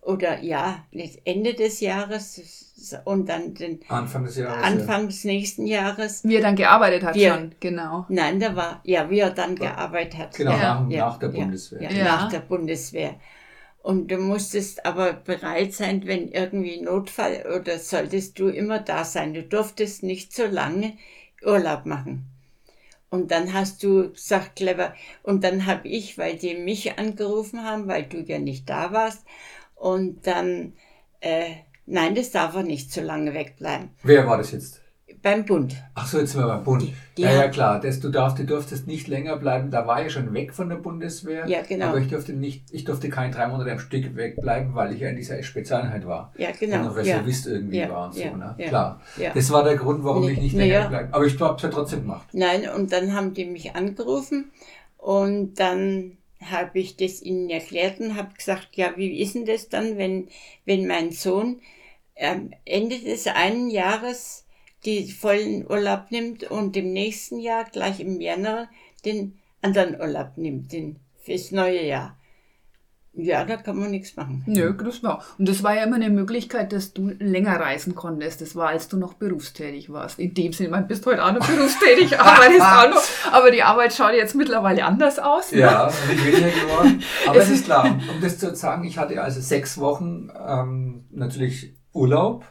Oder 0.02 0.44
ja, 0.44 0.86
Ende 1.24 1.54
des 1.54 1.80
Jahres 1.80 3.00
und 3.06 3.30
dann 3.30 3.54
den 3.54 3.80
Anfang 3.88 4.26
des 4.26 4.36
Jahres. 4.36 4.62
Anfang 4.62 5.08
des 5.08 5.24
nächsten 5.24 5.66
Jahres. 5.66 6.26
Wie 6.26 6.36
er 6.36 6.42
dann 6.42 6.58
gearbeitet 6.58 7.04
hat 7.04 7.16
Wir- 7.16 7.34
schon, 7.34 7.56
genau. 7.62 8.06
Nein, 8.10 8.38
da 8.42 8.54
war, 8.54 8.82
ja, 8.84 9.10
wie 9.10 9.20
er 9.20 9.30
dann 9.30 9.56
gearbeitet 9.56 10.18
hat. 10.20 10.36
Genau, 10.36 10.52
Ja. 10.52 10.82
nach, 10.82 10.90
Ja, 10.90 11.06
nach 11.08 11.20
der 11.20 11.30
Bundeswehr. 11.30 11.82
Ja, 11.84 11.90
Ja. 11.92 12.04
nach 12.04 12.30
der 12.30 12.40
Bundeswehr. 12.42 13.16
Und 13.84 14.10
du 14.12 14.18
musstest 14.18 14.86
aber 14.86 15.12
bereit 15.12 15.74
sein, 15.74 16.08
wenn 16.08 16.30
irgendwie 16.30 16.80
Notfall 16.80 17.46
oder 17.58 17.78
solltest 17.78 18.40
du 18.40 18.48
immer 18.48 18.80
da 18.80 19.04
sein. 19.04 19.34
Du 19.34 19.44
durftest 19.44 20.04
nicht 20.04 20.34
so 20.34 20.46
lange 20.46 20.94
Urlaub 21.46 21.86
machen. 21.86 22.26
Und 23.10 23.32
dann 23.32 23.54
hast 23.54 23.84
du 23.84 24.14
gesagt, 24.14 24.56
clever. 24.56 24.96
Und 25.22 25.44
dann 25.44 25.66
habe 25.66 25.90
ich, 25.90 26.18
weil 26.18 26.38
die 26.38 26.56
mich 26.56 26.98
angerufen 26.98 27.66
haben, 27.66 27.88
weil 27.88 28.04
du 28.04 28.22
ja 28.22 28.40
nicht 28.40 28.70
da 28.70 28.94
warst. 28.94 29.26
Und 29.76 30.26
dann, 30.28 30.74
äh, 31.20 31.52
nein, 31.86 32.16
das 32.16 32.32
darf 32.32 32.56
er 32.56 32.64
nicht 32.64 32.90
so 32.90 33.02
lange 33.02 33.34
wegbleiben. 33.34 33.90
Wer 34.02 34.26
war 34.26 34.38
das 34.38 34.54
jetzt? 34.54 34.83
Beim 35.24 35.46
Bund. 35.46 35.76
Ach 35.96 36.06
so, 36.06 36.20
jetzt 36.20 36.34
sind 36.34 36.42
wir 36.42 36.48
beim 36.48 36.64
Bund. 36.64 36.82
Die- 36.84 36.94
die 37.18 37.22
ja, 37.22 37.32
ja, 37.32 37.48
klar. 37.48 37.80
Das, 37.80 38.00
du, 38.02 38.10
darfst, 38.10 38.38
du 38.40 38.44
durftest 38.44 38.88
nicht 38.88 39.08
länger 39.08 39.38
bleiben. 39.38 39.72
Da 39.72 39.88
war 39.88 40.06
ich 40.06 40.12
schon 40.12 40.34
weg 40.34 40.54
von 40.54 40.68
der 40.70 40.76
Bundeswehr. 40.76 41.48
Ja, 41.48 41.62
genau. 41.62 41.88
Aber 41.88 41.98
ich 42.00 42.10
durfte 42.10 42.34
nicht, 42.34 42.66
ich 42.72 42.84
durfte 42.84 43.08
keine 43.10 43.34
drei 43.34 43.48
Monate 43.48 43.72
am 43.72 43.80
Stück 43.80 44.16
wegbleiben, 44.18 44.76
weil 44.76 44.94
ich 44.94 45.00
ja 45.00 45.10
in 45.10 45.16
dieser 45.16 45.42
Spezialeinheit 45.42 46.06
war. 46.06 46.34
Ja, 46.38 46.50
Und 46.50 46.60
genau. 46.60 46.78
noch 46.84 46.86
Ja. 46.98 47.16
Reservist 47.18 47.48
irgendwie 47.48 47.78
Ja, 47.78 47.90
war 47.90 48.06
und 48.08 48.14
so, 48.16 48.22
ja, 48.22 48.36
ne? 48.36 48.56
ja, 48.58 48.68
Klar. 48.68 49.02
ja. 49.18 49.32
Das 49.34 49.50
war 49.50 49.64
der 49.64 49.78
Grund, 49.78 50.04
warum 50.04 50.26
Nee, 50.26 50.34
ich 50.34 50.40
nicht 50.42 50.56
länger 50.56 50.74
ja. 50.74 50.88
bleibe. 50.90 51.14
Aber 51.14 51.26
ich 51.26 51.40
habe 51.40 51.56
es 51.56 51.62
ja 51.62 51.70
trotzdem 51.70 52.02
gemacht. 52.02 52.28
Nein, 52.34 52.68
und 52.70 52.92
dann 52.92 53.14
haben 53.14 53.34
die 53.34 53.46
mich 53.46 53.76
angerufen 53.76 54.52
und 54.98 55.56
dann 55.60 56.18
habe 56.42 56.80
ich 56.80 56.98
das 56.98 57.22
ihnen 57.22 57.50
erklärt 57.50 58.02
und 58.02 58.18
habe 58.18 58.34
gesagt, 58.36 58.70
ja, 58.74 58.92
wie 58.98 59.22
ist 59.22 59.36
denn 59.36 59.46
das 59.46 59.70
dann, 59.70 59.98
wenn, 59.98 60.28
wenn 60.66 60.86
mein 60.88 61.12
Sohn 61.12 61.62
am 62.22 62.52
Ende 62.66 63.00
des 63.00 63.28
einen 63.28 63.70
Jahres 63.70 64.46
die 64.86 65.12
vollen 65.12 65.66
Urlaub 65.70 66.12
nimmt 66.12 66.44
und 66.44 66.76
im 66.78 66.92
nächsten 66.94 67.40
Jahr, 67.40 67.66
gleich 67.66 68.00
im 68.00 68.20
Januar, 68.20 68.68
den 69.06 69.38
anderen 69.62 70.00
Urlaub 70.00 70.32
nimmt, 70.38 70.72
den 70.72 70.98
fürs 71.24 71.52
neue 71.52 71.86
Jahr. 71.86 72.18
Ja, 73.16 73.46
da 73.46 73.58
kann 73.58 73.78
man 73.78 73.92
nichts 73.92 74.16
machen. 74.16 74.44
Nö, 74.48 74.74
das 74.84 75.04
war. 75.04 75.24
Und 75.38 75.48
das 75.48 75.62
war 75.62 75.76
ja 75.76 75.84
immer 75.84 75.98
eine 75.98 76.10
Möglichkeit, 76.10 76.74
dass 76.74 76.94
du 76.94 77.12
länger 77.20 77.60
reisen 77.60 77.94
konntest. 77.94 78.42
Das 78.42 78.56
war, 78.56 78.70
als 78.70 78.88
du 78.88 78.98
noch 78.98 79.14
berufstätig 79.14 79.92
warst. 79.94 80.18
In 80.18 80.34
dem 80.34 80.52
Sinne, 80.52 80.70
man 80.70 80.88
bist 80.88 81.06
heute 81.06 81.24
auch 81.24 81.32
noch 81.32 81.48
berufstätig, 81.48 82.20
arbeitest 82.20 82.62
auch 82.62 82.90
noch. 82.90 83.32
Aber 83.32 83.52
die 83.52 83.62
Arbeit 83.62 83.94
schaut 83.94 84.14
jetzt 84.16 84.34
mittlerweile 84.34 84.84
anders 84.84 85.20
aus. 85.20 85.52
ne? 85.52 85.60
Ja, 85.60 85.92
nicht 86.10 86.26
weniger 86.26 86.50
geworden. 86.50 87.04
Aber 87.28 87.38
Es 87.38 87.50
es 87.50 87.60
ist 87.60 87.66
klar, 87.66 87.86
um 87.86 88.20
das 88.20 88.40
zu 88.40 88.56
sagen, 88.56 88.84
ich 88.84 88.98
hatte 88.98 89.22
also 89.22 89.40
sechs 89.42 89.78
Wochen 89.78 90.32
ähm, 90.48 91.04
natürlich 91.12 91.76
Urlaub 91.94 92.46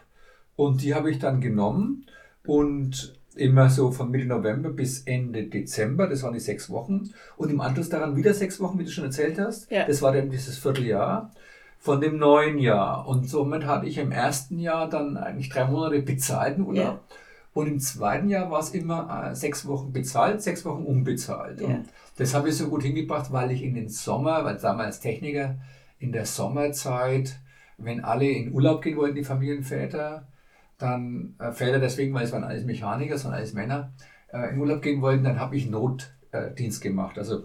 und 0.55 0.81
die 0.83 0.95
habe 0.95 1.11
ich 1.11 1.19
dann 1.19 1.41
genommen 1.41 2.07
und 2.47 3.19
immer 3.35 3.71
so 3.71 3.91
von 3.91 4.11
Mitte 4.11 4.27
November 4.27 4.71
bis 4.71 5.03
Ende 5.05 5.45
Dezember, 5.45 6.07
das 6.07 6.23
waren 6.23 6.35
die 6.35 6.41
sechs 6.41 6.69
Wochen 6.71 7.11
und 7.37 7.51
im 7.51 7.61
Anschluss 7.61 7.89
daran 7.89 8.17
wieder 8.17 8.35
sechs 8.35 8.61
Wochen, 8.61 8.79
wie 8.79 8.85
du 8.85 8.91
schon 8.91 9.05
erzählt 9.05 9.39
hast. 9.39 9.71
Ja. 9.71 9.87
Das 9.87 10.03
war 10.03 10.13
dann 10.13 10.29
dieses 10.29 10.59
Vierteljahr 10.59 11.31
von 11.79 12.01
dem 12.01 12.19
neuen 12.19 12.59
Jahr 12.59 13.09
und 13.09 13.29
somit 13.29 13.67
hatte 13.67 13.87
ich 13.87 13.99
im 13.99 14.13
ersten 14.13 14.59
Jahr 14.59 14.89
dann 14.89 15.17
eigentlich 15.17 15.49
drei 15.49 15.65
Monate 15.65 16.03
bezahlten 16.03 16.63
Urlaub. 16.63 16.85
Ja. 16.85 17.01
Und 17.55 17.67
im 17.67 17.81
zweiten 17.81 18.29
Jahr 18.29 18.51
war 18.51 18.61
es 18.61 18.71
immer 18.71 19.31
äh, 19.31 19.35
sechs 19.35 19.67
Wochen 19.67 19.93
bezahlt, 19.93 20.43
sechs 20.43 20.65
Wochen 20.65 20.85
unbezahlt. 20.85 21.61
Ja. 21.61 21.67
Und 21.67 21.87
das 22.17 22.35
habe 22.35 22.49
ich 22.49 22.57
so 22.57 22.69
gut 22.69 22.83
hingebracht, 22.83 23.33
weil 23.33 23.51
ich 23.51 23.63
in 23.63 23.75
den 23.75 23.89
Sommer, 23.89 24.45
weil 24.45 24.57
damals 24.57 25.01
Techniker 25.01 25.57
in 25.99 26.13
der 26.13 26.25
Sommerzeit, 26.25 27.39
wenn 27.79 28.05
alle 28.05 28.29
in 28.29 28.53
Urlaub 28.53 28.83
gehen 28.83 28.97
wollten, 28.97 29.17
die 29.17 29.25
Familienväter, 29.25 30.27
dann 30.83 31.35
äh, 31.39 31.53
Väter 31.53 31.79
deswegen, 31.79 32.15
weil 32.15 32.25
es 32.25 32.33
waren 32.33 32.45
alles 32.45 32.65
Mechaniker, 32.65 33.15
es 33.15 33.25
waren 33.25 33.35
alles 33.35 33.53
Männer, 33.53 33.93
äh, 34.33 34.51
in 34.51 34.59
Urlaub 34.59 34.83
gehen 34.83 35.03
wollten, 35.03 35.25
dann 35.25 35.41
habe 35.41 35.57
ich 35.57 35.69
Notdienst 35.69 36.81
gemacht. 36.81 37.19
Also 37.19 37.45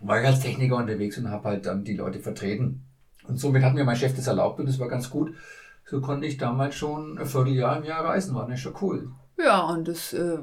war 0.00 0.20
ich 0.20 0.26
als 0.26 0.40
Techniker 0.40 0.76
unterwegs 0.76 1.18
und 1.18 1.30
habe 1.30 1.48
halt 1.48 1.66
dann 1.66 1.84
die 1.84 1.96
Leute 1.96 2.20
vertreten. 2.20 2.84
Und 3.26 3.38
somit 3.38 3.62
hat 3.62 3.74
mir 3.74 3.84
mein 3.84 3.96
Chef 3.96 4.14
das 4.14 4.26
erlaubt 4.26 4.58
und 4.58 4.66
das 4.66 4.78
war 4.78 4.88
ganz 4.88 5.10
gut. 5.10 5.34
So 5.84 6.00
konnte 6.00 6.26
ich 6.26 6.36
damals 6.36 6.74
schon 6.74 7.18
ein 7.18 7.26
Vierteljahr 7.26 7.78
im 7.78 7.84
Jahr 7.84 8.04
reisen, 8.04 8.34
war 8.34 8.48
nicht 8.48 8.60
schon 8.60 8.74
cool. 8.80 9.10
Ja, 9.38 9.66
und 9.68 9.88
das 9.88 10.12
äh, 10.12 10.38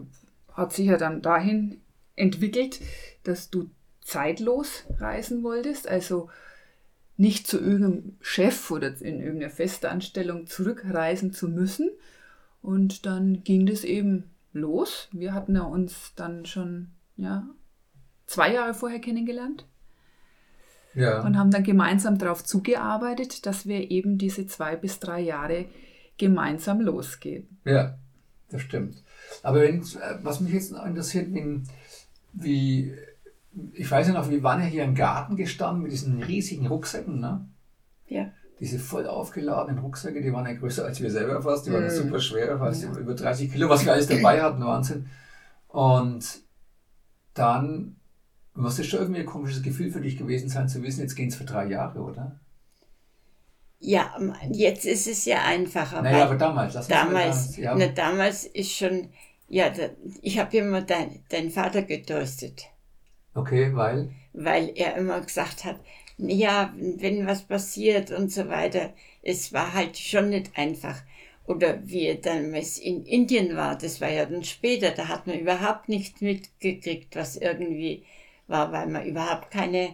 hat 0.53 0.73
sich 0.73 0.87
ja 0.87 0.97
dann 0.97 1.21
dahin 1.21 1.81
entwickelt, 2.15 2.79
dass 3.23 3.49
du 3.49 3.69
zeitlos 4.01 4.85
reisen 4.99 5.43
wolltest, 5.43 5.87
also 5.87 6.29
nicht 7.17 7.47
zu 7.47 7.59
irgendeinem 7.59 8.17
Chef 8.21 8.71
oder 8.71 8.89
in 9.01 9.19
irgendeiner 9.21 9.51
Festanstellung 9.51 10.47
zurückreisen 10.47 11.33
zu 11.33 11.47
müssen. 11.47 11.89
Und 12.65 13.05
dann 13.05 13.43
ging 13.43 13.67
das 13.67 13.83
eben 13.83 14.31
los. 14.51 15.07
Wir 15.11 15.33
hatten 15.33 15.55
ja 15.55 15.61
uns 15.61 16.13
dann 16.15 16.45
schon 16.47 16.87
ja, 17.15 17.47
zwei 18.25 18.51
Jahre 18.53 18.73
vorher 18.73 18.99
kennengelernt 18.99 19.65
Ja. 20.95 21.23
und 21.23 21.37
haben 21.37 21.51
dann 21.51 21.63
gemeinsam 21.63 22.17
darauf 22.17 22.43
zugearbeitet, 22.43 23.45
dass 23.45 23.67
wir 23.67 23.91
eben 23.91 24.17
diese 24.17 24.47
zwei 24.47 24.75
bis 24.75 24.99
drei 24.99 25.21
Jahre 25.21 25.65
gemeinsam 26.17 26.81
losgehen. 26.81 27.59
Ja, 27.65 27.99
das 28.49 28.61
stimmt. 28.61 29.03
Aber 29.43 29.61
wenn, 29.61 29.81
äh, 29.81 30.17
was 30.23 30.39
mich 30.39 30.53
jetzt 30.53 30.71
noch 30.71 30.85
interessiert, 30.85 31.27
wie, 31.33 31.61
wie, 32.33 32.93
ich 33.73 33.91
weiß 33.91 34.07
ja 34.07 34.13
noch, 34.13 34.29
wir 34.29 34.41
waren 34.41 34.61
ja 34.61 34.67
hier 34.67 34.83
im 34.85 34.95
Garten 34.95 35.35
gestanden 35.35 35.83
mit 35.83 35.91
diesen 35.91 36.23
riesigen 36.23 36.65
Rucksäcken, 36.65 37.19
ne? 37.19 37.47
Ja. 38.07 38.31
Diese 38.59 38.79
voll 38.79 39.05
aufgeladenen 39.07 39.79
Rucksäcke, 39.83 40.21
die 40.21 40.31
waren 40.31 40.45
ja 40.45 40.53
größer 40.53 40.85
als 40.85 41.01
wir 41.01 41.11
selber 41.11 41.41
fast, 41.41 41.65
die 41.65 41.73
waren 41.73 41.83
Mhm. 41.85 41.89
super 41.89 42.19
schwer, 42.19 42.57
fast 42.57 42.83
über 42.83 43.13
30 43.13 43.51
Kilo, 43.51 43.67
was 43.69 43.83
wir 43.85 43.91
alles 43.91 44.07
dabei 44.07 44.41
hatten, 44.41 44.63
Wahnsinn. 44.65 45.09
Und 45.67 46.41
dann 47.33 47.97
muss 48.53 48.77
das 48.77 48.85
schon 48.87 48.99
irgendwie 49.01 49.19
ein 49.21 49.25
komisches 49.25 49.61
Gefühl 49.61 49.91
für 49.91 49.99
dich 49.99 50.17
gewesen 50.17 50.47
sein, 50.49 50.69
zu 50.69 50.81
wissen, 50.83 51.01
jetzt 51.01 51.15
gehen 51.15 51.27
es 51.27 51.35
für 51.35 51.43
drei 51.43 51.65
Jahre, 51.65 51.99
oder? 51.99 52.39
Ja, 53.79 54.15
jetzt 54.51 54.85
ist 54.85 55.05
es 55.05 55.25
ja 55.25 55.43
einfacher. 55.43 56.01
Naja, 56.01 56.25
aber 56.25 56.35
damals, 56.35 56.73
lass 56.73 56.87
Damals, 56.87 57.57
ja. 57.57 57.75
na, 57.75 57.87
damals 57.87 58.45
ist 58.45 58.71
schon, 58.71 59.09
ja, 59.49 59.69
da, 59.69 59.89
ich 60.21 60.39
habe 60.39 60.55
immer 60.57 60.81
dein, 60.81 61.23
deinen 61.29 61.51
Vater 61.51 61.81
getröstet, 61.83 62.63
Okay, 63.33 63.75
weil? 63.75 64.09
weil 64.33 64.71
er 64.75 64.95
immer 64.95 65.19
gesagt 65.21 65.65
hat, 65.65 65.75
ja, 66.17 66.73
wenn 66.77 67.25
was 67.27 67.43
passiert 67.43 68.11
und 68.11 68.31
so 68.31 68.47
weiter, 68.49 68.93
es 69.21 69.51
war 69.53 69.73
halt 69.73 69.97
schon 69.97 70.29
nicht 70.29 70.51
einfach. 70.57 71.01
Oder 71.47 71.77
wie 71.87 72.07
er 72.07 72.15
damals 72.15 72.79
in 72.79 73.05
Indien 73.05 73.55
war, 73.55 73.77
das 73.77 74.01
war 74.01 74.09
ja 74.09 74.25
dann 74.25 74.43
später, 74.43 74.91
da 74.91 75.07
hat 75.07 75.27
man 75.27 75.39
überhaupt 75.39 75.89
nichts 75.89 76.21
mitgekriegt, 76.21 77.15
was 77.15 77.35
irgendwie 77.37 78.03
war, 78.47 78.71
weil 78.71 78.87
wir 78.87 79.03
überhaupt 79.03 79.51
keine 79.51 79.89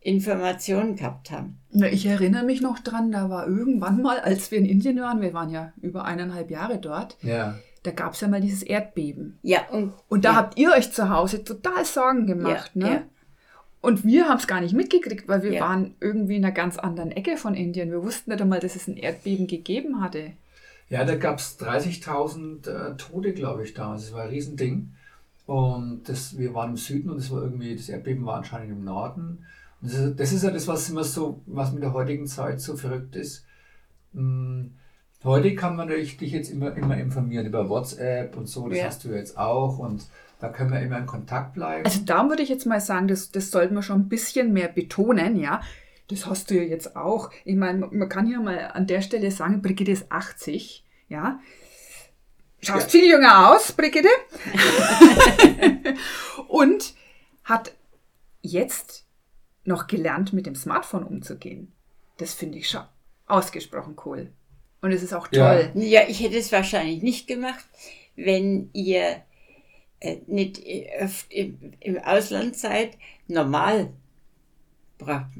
Informationen 0.00 0.96
gehabt 0.96 1.30
haben. 1.30 1.58
Na, 1.70 1.86
ich 1.88 2.06
erinnere 2.06 2.44
mich 2.44 2.60
noch 2.60 2.78
dran, 2.78 3.12
da 3.12 3.28
war 3.30 3.46
irgendwann 3.46 4.00
mal, 4.02 4.18
als 4.20 4.50
wir 4.50 4.58
in 4.58 4.64
Indien 4.66 5.00
waren, 5.00 5.20
wir 5.20 5.32
waren 5.34 5.50
ja 5.50 5.72
über 5.82 6.04
eineinhalb 6.04 6.50
Jahre 6.50 6.78
dort, 6.78 7.16
Ja. 7.22 7.58
da 7.82 7.90
gab 7.90 8.14
es 8.14 8.20
ja 8.20 8.28
mal 8.28 8.40
dieses 8.40 8.62
Erdbeben. 8.62 9.38
Ja, 9.42 9.68
und, 9.70 9.92
Und 10.08 10.24
da 10.24 10.30
ja, 10.30 10.36
habt 10.36 10.58
ihr 10.58 10.72
euch 10.72 10.92
zu 10.92 11.10
Hause 11.10 11.44
total 11.44 11.84
Sorgen 11.84 12.26
gemacht, 12.26 12.72
ja, 12.74 12.88
ne? 12.88 13.02
Und 13.80 14.04
wir 14.04 14.28
haben 14.28 14.38
es 14.38 14.46
gar 14.46 14.60
nicht 14.60 14.74
mitgekriegt, 14.74 15.28
weil 15.28 15.42
wir 15.42 15.52
Ja. 15.52 15.60
waren 15.68 15.94
irgendwie 16.00 16.36
in 16.36 16.44
einer 16.44 16.52
ganz 16.54 16.78
anderen 16.78 17.12
Ecke 17.12 17.36
von 17.36 17.54
Indien. 17.54 17.90
Wir 17.90 18.02
wussten 18.02 18.30
nicht 18.30 18.40
einmal, 18.42 18.60
dass 18.60 18.74
es 18.76 18.88
ein 18.88 18.96
Erdbeben 18.96 19.46
gegeben 19.46 20.00
hatte. 20.00 20.32
Ja, 20.90 21.04
da 21.04 21.16
gab 21.16 21.38
es 21.38 21.58
30.000 21.60 22.66
äh, 22.66 22.96
Tote, 22.96 23.32
glaube 23.34 23.62
ich, 23.64 23.74
damals. 23.74 24.04
Das 24.06 24.12
war 24.14 24.22
ein 24.22 24.30
Riesending. 24.30 24.90
Und 25.46 26.02
das, 26.08 26.36
wir 26.38 26.54
waren 26.54 26.70
im 26.70 26.76
Süden 26.76 27.10
und 27.10 27.18
das 27.18 27.30
war 27.30 27.42
irgendwie, 27.42 27.74
das 27.76 27.88
Erdbeben 27.88 28.24
war 28.26 28.36
anscheinend 28.36 28.70
im 28.72 28.84
Norden. 28.84 29.46
Und 29.80 29.92
das 29.92 29.98
ist, 29.98 30.20
das 30.20 30.32
ist 30.32 30.42
ja 30.44 30.50
das, 30.50 30.66
was 30.66 30.88
immer 30.90 31.04
so, 31.04 31.40
was 31.46 31.72
mit 31.72 31.82
der 31.82 31.92
heutigen 31.92 32.26
Zeit 32.26 32.60
so 32.60 32.76
verrückt 32.76 33.16
ist. 33.16 33.44
Hm, 34.14 34.72
heute 35.24 35.54
kann 35.54 35.76
man 35.76 35.88
natürlich 35.88 36.16
dich 36.16 36.32
jetzt 36.32 36.50
immer, 36.50 36.74
immer 36.76 36.96
informieren 36.98 37.46
über 37.46 37.68
WhatsApp 37.68 38.36
und 38.36 38.46
so, 38.48 38.68
das 38.68 38.78
Ja. 38.78 38.84
hast 38.86 39.04
du 39.04 39.10
jetzt 39.10 39.38
auch. 39.38 39.78
Und 39.78 40.04
Da 40.40 40.48
können 40.50 40.70
wir 40.70 40.80
immer 40.80 40.98
in 40.98 41.06
Kontakt 41.06 41.54
bleiben. 41.54 41.84
Also 41.84 42.00
da 42.04 42.28
würde 42.28 42.42
ich 42.42 42.48
jetzt 42.48 42.66
mal 42.66 42.80
sagen, 42.80 43.08
das, 43.08 43.30
das 43.30 43.50
sollten 43.50 43.74
wir 43.74 43.82
schon 43.82 44.02
ein 44.02 44.08
bisschen 44.08 44.52
mehr 44.52 44.68
betonen, 44.68 45.36
ja. 45.36 45.60
Das 46.08 46.26
hast 46.26 46.50
du 46.50 46.54
ja 46.54 46.62
jetzt 46.62 46.96
auch. 46.96 47.30
Ich 47.44 47.56
meine, 47.56 47.86
man 47.90 48.08
kann 48.08 48.30
ja 48.30 48.40
mal 48.40 48.70
an 48.72 48.86
der 48.86 49.02
Stelle 49.02 49.30
sagen, 49.30 49.62
Brigitte 49.62 49.90
ist 49.90 50.10
80, 50.10 50.84
ja. 51.08 51.40
Schaust 52.60 52.92
ja. 52.92 53.00
viel 53.00 53.10
jünger 53.10 53.50
aus, 53.50 53.72
Brigitte. 53.72 54.08
und 56.48 56.94
hat 57.44 57.72
jetzt 58.40 59.06
noch 59.64 59.86
gelernt, 59.86 60.32
mit 60.32 60.46
dem 60.46 60.54
Smartphone 60.54 61.04
umzugehen. 61.04 61.72
Das 62.16 62.34
finde 62.34 62.58
ich 62.58 62.68
schon 62.68 62.82
ausgesprochen 63.26 63.96
cool. 64.04 64.32
Und 64.80 64.92
es 64.92 65.02
ist 65.02 65.12
auch 65.12 65.28
toll. 65.28 65.72
Ja. 65.74 65.82
ja, 65.82 66.00
ich 66.08 66.20
hätte 66.20 66.38
es 66.38 66.52
wahrscheinlich 66.52 67.02
nicht 67.02 67.26
gemacht, 67.26 67.64
wenn 68.16 68.70
ihr 68.72 69.22
nicht 70.26 70.62
oft 71.02 71.32
im, 71.32 71.72
im 71.80 71.98
Ausland 71.98 72.56
seid. 72.56 72.96
Normal 73.26 73.90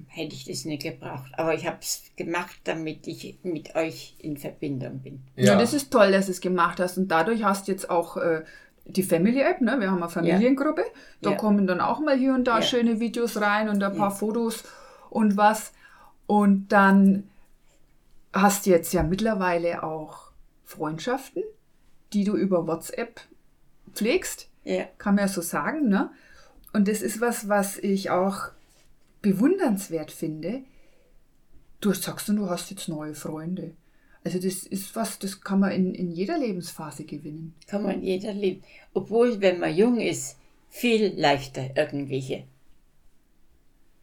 hätte 0.06 0.34
ich 0.34 0.44
das 0.44 0.64
nicht 0.64 0.82
gebraucht. 0.82 1.32
Aber 1.36 1.54
ich 1.54 1.66
habe 1.66 1.78
es 1.80 2.04
gemacht, 2.16 2.60
damit 2.64 3.06
ich 3.06 3.38
mit 3.42 3.74
euch 3.74 4.14
in 4.18 4.36
Verbindung 4.36 5.00
bin. 5.00 5.22
Ja. 5.36 5.52
ja. 5.52 5.58
das 5.58 5.74
ist 5.74 5.90
toll, 5.90 6.12
dass 6.12 6.26
du 6.26 6.32
es 6.32 6.40
gemacht 6.40 6.80
hast. 6.80 6.98
Und 6.98 7.08
dadurch 7.08 7.44
hast 7.44 7.66
du 7.66 7.72
jetzt 7.72 7.90
auch 7.90 8.16
äh, 8.16 8.44
die 8.84 9.02
Family 9.02 9.40
App, 9.40 9.60
ne? 9.60 9.78
Wir 9.80 9.90
haben 9.90 10.02
eine 10.02 10.10
Familiengruppe. 10.10 10.82
Ja. 10.82 10.86
Da 11.22 11.30
ja. 11.30 11.36
kommen 11.36 11.66
dann 11.66 11.80
auch 11.80 12.00
mal 12.00 12.16
hier 12.16 12.34
und 12.34 12.44
da 12.44 12.62
schöne 12.62 13.00
Videos 13.00 13.40
rein 13.40 13.68
und 13.68 13.82
ein 13.82 13.96
paar 13.96 14.10
Fotos 14.10 14.64
und 15.10 15.36
was. 15.36 15.72
Und 16.26 16.68
dann 16.68 17.28
hast 18.32 18.66
du 18.66 18.70
jetzt 18.70 18.92
ja 18.92 19.02
mittlerweile 19.02 19.82
auch 19.82 20.30
Freundschaften, 20.64 21.42
die 22.12 22.24
du 22.24 22.36
über 22.36 22.66
WhatsApp 22.66 23.20
pflegst. 23.99 24.49
Ja. 24.64 24.85
Kann 24.99 25.14
man 25.14 25.26
ja 25.26 25.28
so 25.28 25.40
sagen, 25.40 25.88
ne? 25.88 26.11
Und 26.73 26.88
das 26.88 27.02
ist 27.02 27.21
was, 27.21 27.49
was 27.49 27.78
ich 27.78 28.11
auch 28.11 28.50
bewundernswert 29.23 30.11
finde. 30.11 30.62
Du 31.81 31.93
sagst, 31.93 32.28
du 32.28 32.50
hast 32.50 32.71
jetzt 32.71 32.88
neue 32.88 33.14
Freunde. 33.14 33.73
Also 34.25 34.38
das 34.38 34.64
ist 34.64 34.95
was, 34.97 35.19
das 35.19 35.40
kann 35.40 35.61
man 35.61 35.73
in, 35.73 35.95
in 35.95 36.11
jeder 36.11 36.38
Lebensphase 36.38 37.05
gewinnen. 37.05 37.55
Kann 37.67 37.83
man 37.83 37.95
in 37.95 38.02
jeder 38.02 38.33
Leben. 38.33 38.62
Obwohl, 38.93 39.40
wenn 39.40 39.61
man 39.61 39.75
jung 39.75 40.00
ist, 40.00 40.37
viel 40.69 41.19
leichter 41.19 41.76
irgendwelche 41.76 42.45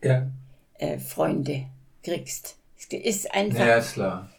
ja. 0.04 0.32
äh, 0.80 0.98
Freunde 0.98 1.68
kriegst. 2.02 2.58
Es 2.78 2.88
ist 2.88 3.34
einfach. 3.34 3.60
Ja, 3.60 3.78
ist 3.78 3.94
klar. 3.94 4.30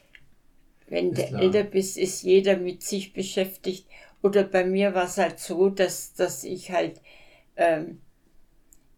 Wenn 0.88 1.12
ist 1.12 1.18
du 1.18 1.26
klar. 1.26 1.42
älter 1.42 1.64
bist, 1.64 1.98
ist 1.98 2.22
jeder 2.22 2.56
mit 2.56 2.82
sich 2.82 3.12
beschäftigt. 3.12 3.86
Oder 4.26 4.42
bei 4.42 4.64
mir 4.64 4.92
war 4.92 5.04
es 5.04 5.18
halt 5.18 5.38
so, 5.38 5.70
dass, 5.70 6.12
dass 6.14 6.42
ich 6.42 6.72
halt, 6.72 7.00
ähm, 7.54 8.00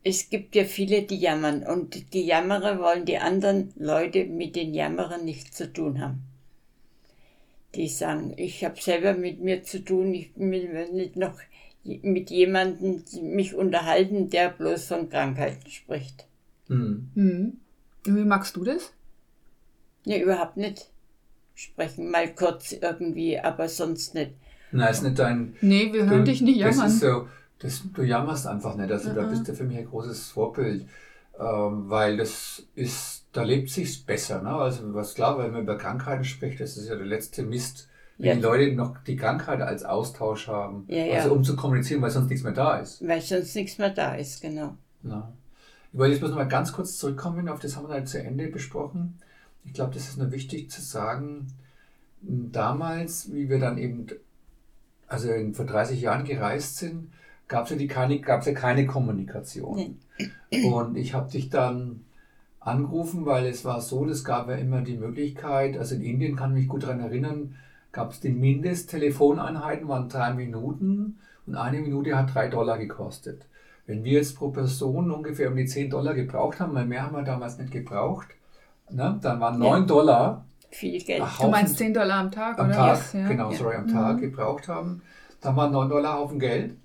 es 0.03 0.31
gibt 0.31 0.55
ja 0.55 0.65
viele, 0.65 1.03
die 1.03 1.19
jammern 1.19 1.65
und 1.65 2.15
die 2.15 2.25
Jammerer 2.25 2.79
wollen 2.79 3.05
die 3.05 3.19
anderen 3.19 3.75
Leute 3.77 4.25
mit 4.25 4.57
den 4.57 4.73
Jammerern 4.73 5.27
nichts 5.27 5.55
zu 5.55 5.71
tun 5.71 6.01
haben. 6.01 6.23
Die 7.75 7.89
sagen, 7.89 8.33
ich 8.39 8.65
habe 8.65 8.81
selber 8.81 9.13
mit 9.13 9.41
mir 9.41 9.63
zu 9.65 9.85
tun, 9.85 10.15
ich 10.15 10.31
will 10.35 10.89
nicht 10.93 11.17
noch 11.17 11.39
mit 11.85 12.31
jemandem 12.31 13.05
mich 13.21 13.55
unterhalten, 13.55 14.31
der 14.31 14.49
bloß 14.49 14.87
von 14.87 15.11
Krankheiten 15.11 15.69
spricht. 15.71 16.27
Mhm. 16.69 17.11
Mhm. 17.15 17.61
Wie 18.05 18.25
magst 18.25 18.57
du 18.57 18.65
das? 18.65 18.95
Nee, 20.07 20.23
überhaupt 20.23 20.57
nicht. 20.57 20.89
Sprechen 21.55 22.11
mal 22.11 22.35
kurz 22.35 22.73
irgendwie, 22.73 23.39
aber 23.39 23.69
sonst 23.69 24.15
nicht. 24.15 24.33
Nein, 24.73 24.91
ist 24.91 25.03
nicht 25.03 25.19
dein. 25.19 25.55
Nee, 25.61 25.93
wir 25.93 26.07
hören 26.07 26.25
du, 26.25 26.31
dich 26.31 26.41
nicht 26.41 26.59
jammern. 26.59 26.79
Das 26.79 26.93
ist 26.95 27.01
so, 27.01 27.29
das, 27.59 27.83
du 27.93 28.03
jammerst 28.03 28.47
einfach 28.47 28.77
nicht. 28.77 28.91
Also, 28.91 29.11
uh 29.11 29.13
-uh. 29.13 29.17
da 29.17 29.23
bist 29.23 29.49
du 29.49 29.55
für 29.55 29.65
mich 29.65 29.79
ein 29.79 29.87
großes 29.87 30.31
Vorbild. 30.31 30.87
Ähm, 31.39 31.89
weil 31.89 32.17
das 32.17 32.65
ist, 32.75 33.27
da 33.33 33.43
lebt 33.43 33.71
sich's 33.71 33.99
besser. 33.99 34.43
Ne? 34.43 34.51
Also, 34.51 34.93
was 34.95 35.15
klar, 35.15 35.39
wenn 35.39 35.53
man 35.53 35.63
über 35.63 35.79
Krankheiten 35.79 36.25
spricht, 36.25 36.61
das 36.61 36.77
ist 36.77 36.89
ja 36.89 36.97
der 36.97 37.07
letzte 37.07 37.43
Mist, 37.43 37.89
wenn 38.19 38.29
ja. 38.29 38.35
die 38.35 38.41
Leute 38.41 38.75
noch 38.75 38.99
die 39.05 39.17
Krankheit 39.17 39.61
als 39.61 39.85
Austausch 39.85 40.49
haben. 40.49 40.85
Ja, 40.89 41.05
ja. 41.05 41.15
Also, 41.17 41.33
um 41.33 41.45
zu 41.45 41.55
kommunizieren, 41.55 42.03
weil 42.03 42.11
sonst 42.11 42.29
nichts 42.29 42.43
mehr 42.43 42.53
da 42.53 42.79
ist. 42.79 43.07
Weil 43.07 43.21
sonst 43.21 43.55
nichts 43.55 43.79
mehr 43.79 43.91
da 43.91 44.15
ist, 44.15 44.43
genau. 44.43 44.77
Ja. 45.05 45.33
Ich 45.93 45.99
wollte 45.99 46.13
jetzt 46.13 46.21
bloß 46.21 46.31
noch 46.31 46.39
mal 46.39 46.49
ganz 46.49 46.73
kurz 46.73 46.99
zurückkommen, 46.99 47.49
auf 47.49 47.61
das 47.61 47.77
haben 47.77 47.89
wir 47.89 47.95
dann 47.95 48.07
zu 48.07 48.21
Ende 48.23 48.49
besprochen 48.49 49.19
ich 49.69 49.75
glaube, 49.75 49.95
das 49.95 50.09
ist 50.09 50.19
nur 50.19 50.33
wichtig 50.33 50.71
zu 50.71 50.81
sagen, 50.81 51.49
damals, 52.23 53.33
wie 53.33 53.49
wir 53.49 53.59
dann 53.59 53.79
eben, 53.79 54.07
also 55.09 55.29
vor 55.53 55.67
30 55.67 56.01
Jahren 56.01 56.25
gereist 56.25 56.77
sind, 56.79 57.13
gab 57.49 57.65
es 57.65 57.71
ja, 57.71 57.77
die 57.77 57.87
keine, 57.87 58.21
gab's 58.21 58.47
ja 58.47 58.53
keine 58.53 58.87
Kommunikation. 58.87 59.97
Nee. 60.51 60.65
Und 60.65 60.97
ich 60.97 61.15
habe 61.15 61.31
dich 61.31 61.51
dann 61.51 62.05
angerufen, 62.61 63.25
weil 63.25 63.47
es 63.47 63.65
war 63.65 63.81
so, 63.81 64.05
es 64.07 64.25
gab 64.25 64.49
ja 64.49 64.57
immer 64.57 64.83
die 64.83 64.97
Möglichkeit, 64.97 65.79
also 65.79 65.95
in 65.95 66.03
Indien 66.03 66.37
kann 66.37 66.51
ich 66.51 66.63
mich 66.63 66.69
gut 66.69 66.83
daran 66.83 67.01
erinnern, 67.01 67.55
gab 67.93 68.13
es 68.13 68.21
die 68.21 68.31
Mindesttelefoneinheiten, 68.31 69.89
waren 69.89 70.09
drei 70.09 70.35
Minuten 70.35 71.19
und 71.47 71.55
eine 71.55 71.81
Minute 71.81 72.17
hat 72.17 72.35
drei 72.35 72.49
Dollar 72.49 72.79
gekostet. 72.79 73.47
Wenn 73.87 74.05
wir 74.05 74.13
jetzt 74.13 74.37
pro 74.37 74.51
Person 74.51 75.11
ungefähr 75.11 75.49
um 75.49 75.57
die 75.57 75.65
10 75.65 75.89
Dollar 75.89 76.15
gebraucht 76.15 76.61
haben, 76.61 76.75
weil 76.75 76.85
mehr 76.85 77.05
haben 77.05 77.17
wir 77.17 77.23
damals 77.23 77.57
nicht 77.57 77.71
gebraucht, 77.71 78.29
Ne? 78.91 79.19
Dann 79.21 79.41
waren 79.41 79.59
9 79.59 79.81
ja. 79.81 79.87
Dollar. 79.87 80.45
Viel 80.71 81.03
Geld. 81.03 81.23
Du 81.41 81.49
meinst 81.49 81.79
10 81.79 81.95
Dollar 81.95 82.21
am 82.21 82.31
Tag, 82.31 82.59
am 82.59 82.67
oder? 82.67 82.77
Tag, 82.77 82.97
yes, 82.97 83.13
ja. 83.15 83.29
Genau, 83.29 83.51
sorry, 83.53 83.77
am 83.77 83.87
mhm. 83.87 83.93
Tag 83.93 84.21
gebraucht 84.21 84.69
haben. 84.69 85.03
Dann 85.41 85.57
waren 85.57 85.73
9 85.73 85.89
Dollar 85.89 86.19
Haufen 86.19 86.39
Geld. 86.39 86.77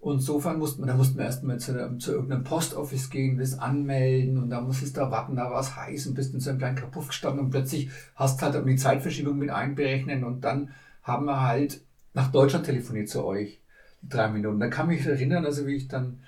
Und 0.00 0.16
insofern 0.16 0.58
mussten 0.58 0.82
wir, 0.82 0.86
da 0.86 0.94
mussten 0.94 1.18
wir 1.18 1.26
erstmal 1.26 1.58
zu, 1.58 1.98
zu 1.98 2.12
irgendeinem 2.12 2.42
Postoffice 2.42 3.10
gehen, 3.10 3.38
das 3.38 3.58
anmelden 3.58 4.38
und 4.38 4.48
da 4.48 4.62
musstest 4.62 4.96
du 4.96 5.00
da 5.00 5.10
warten, 5.10 5.36
da 5.36 5.50
war 5.50 5.60
es 5.60 5.76
heiß 5.76 6.06
und 6.06 6.14
bist 6.14 6.32
in 6.32 6.40
so 6.40 6.48
einem 6.48 6.58
kleinen 6.58 6.76
Kapuff 6.76 7.08
gestanden 7.08 7.44
und 7.44 7.50
plötzlich 7.50 7.90
hast 8.14 8.40
halt 8.40 8.56
um 8.56 8.66
die 8.66 8.76
Zeitverschiebung 8.76 9.36
mit 9.36 9.50
einberechnen 9.50 10.24
und 10.24 10.42
dann 10.42 10.70
haben 11.02 11.26
wir 11.26 11.42
halt 11.42 11.82
nach 12.14 12.32
Deutschland 12.32 12.64
telefoniert 12.64 13.10
zu 13.10 13.26
euch, 13.26 13.60
die 14.00 14.08
drei 14.08 14.28
Minuten. 14.28 14.58
Da 14.58 14.68
kann 14.68 14.86
mich 14.86 15.04
erinnern, 15.04 15.44
also 15.44 15.66
wie 15.66 15.76
ich 15.76 15.88
dann, 15.88 16.20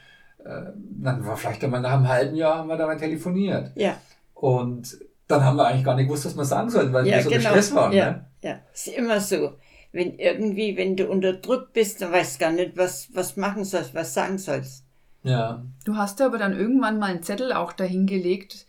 äh, 0.44 0.72
dann 0.76 1.24
war 1.24 1.38
vielleicht 1.38 1.64
einmal 1.64 1.80
nach 1.80 1.94
einem 1.94 2.08
halben 2.08 2.36
Jahr 2.36 2.58
haben 2.58 2.68
wir 2.68 2.76
da 2.76 2.86
mal 2.86 2.98
telefoniert. 2.98 3.72
Ja. 3.74 3.96
Und 4.34 4.98
dann 5.32 5.44
haben 5.44 5.56
wir 5.56 5.66
eigentlich 5.66 5.84
gar 5.84 5.96
nicht 5.96 6.06
gewusst, 6.06 6.24
was 6.26 6.36
wir 6.36 6.44
sagen 6.44 6.70
sollten, 6.70 6.92
weil 6.92 7.06
ja, 7.06 7.16
wir 7.16 7.22
so 7.22 7.30
genau. 7.30 7.50
Stress 7.50 7.74
waren. 7.74 7.92
Ja, 7.92 8.10
ne? 8.10 8.26
ja, 8.42 8.60
ist 8.72 8.88
immer 8.88 9.20
so. 9.20 9.52
Wenn 9.92 10.18
irgendwie, 10.18 10.76
wenn 10.76 10.96
du 10.96 11.06
unter 11.08 11.34
Druck 11.34 11.72
bist, 11.72 12.00
dann 12.00 12.12
weißt 12.12 12.36
du 12.36 12.44
gar 12.44 12.52
nicht, 12.52 12.76
was, 12.76 13.08
was 13.12 13.36
machen 13.36 13.64
sollst, 13.64 13.94
was 13.94 14.14
sagen 14.14 14.38
sollst. 14.38 14.84
Ja. 15.22 15.62
Du 15.84 15.96
hast 15.96 16.20
aber 16.20 16.38
dann 16.38 16.58
irgendwann 16.58 16.98
mal 16.98 17.10
einen 17.10 17.22
Zettel 17.22 17.52
auch 17.52 17.72
dahingelegt, 17.72 18.66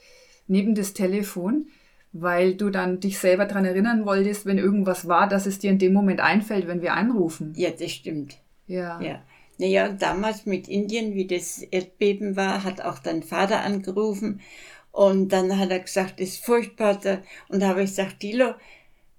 neben 0.48 0.76
das 0.76 0.94
Telefon, 0.94 1.68
weil 2.12 2.56
du 2.56 2.70
dann 2.70 3.00
dich 3.00 3.18
selber 3.18 3.46
daran 3.46 3.66
erinnern 3.66 4.06
wolltest, 4.06 4.46
wenn 4.46 4.58
irgendwas 4.58 5.08
war, 5.08 5.28
dass 5.28 5.46
es 5.46 5.60
dir 5.60 5.72
in 5.72 5.80
dem 5.80 5.94
Moment 5.94 6.20
einfällt, 6.20 6.68
wenn 6.68 6.82
wir 6.82 6.94
anrufen. 6.94 7.54
Ja, 7.56 7.72
das 7.72 7.92
stimmt. 7.92 8.38
Ja. 8.68 9.02
ja. 9.02 9.22
Naja, 9.58 9.90
damals 9.90 10.46
mit 10.46 10.68
Indien, 10.68 11.14
wie 11.14 11.28
das 11.28 11.60
Erdbeben 11.60 12.36
war, 12.36 12.64
hat 12.64 12.82
auch 12.82 13.00
dein 13.00 13.24
Vater 13.24 13.62
angerufen 13.62 14.42
und 14.94 15.30
dann 15.30 15.58
hat 15.58 15.72
er 15.72 15.80
gesagt, 15.80 16.20
das 16.20 16.30
ist 16.30 16.46
furchtbar. 16.46 17.00
Und 17.50 17.60
da 17.62 17.70
habe 17.70 17.84
ich 17.84 17.90
gesagt, 17.90 18.22
Dilo, 18.22 18.54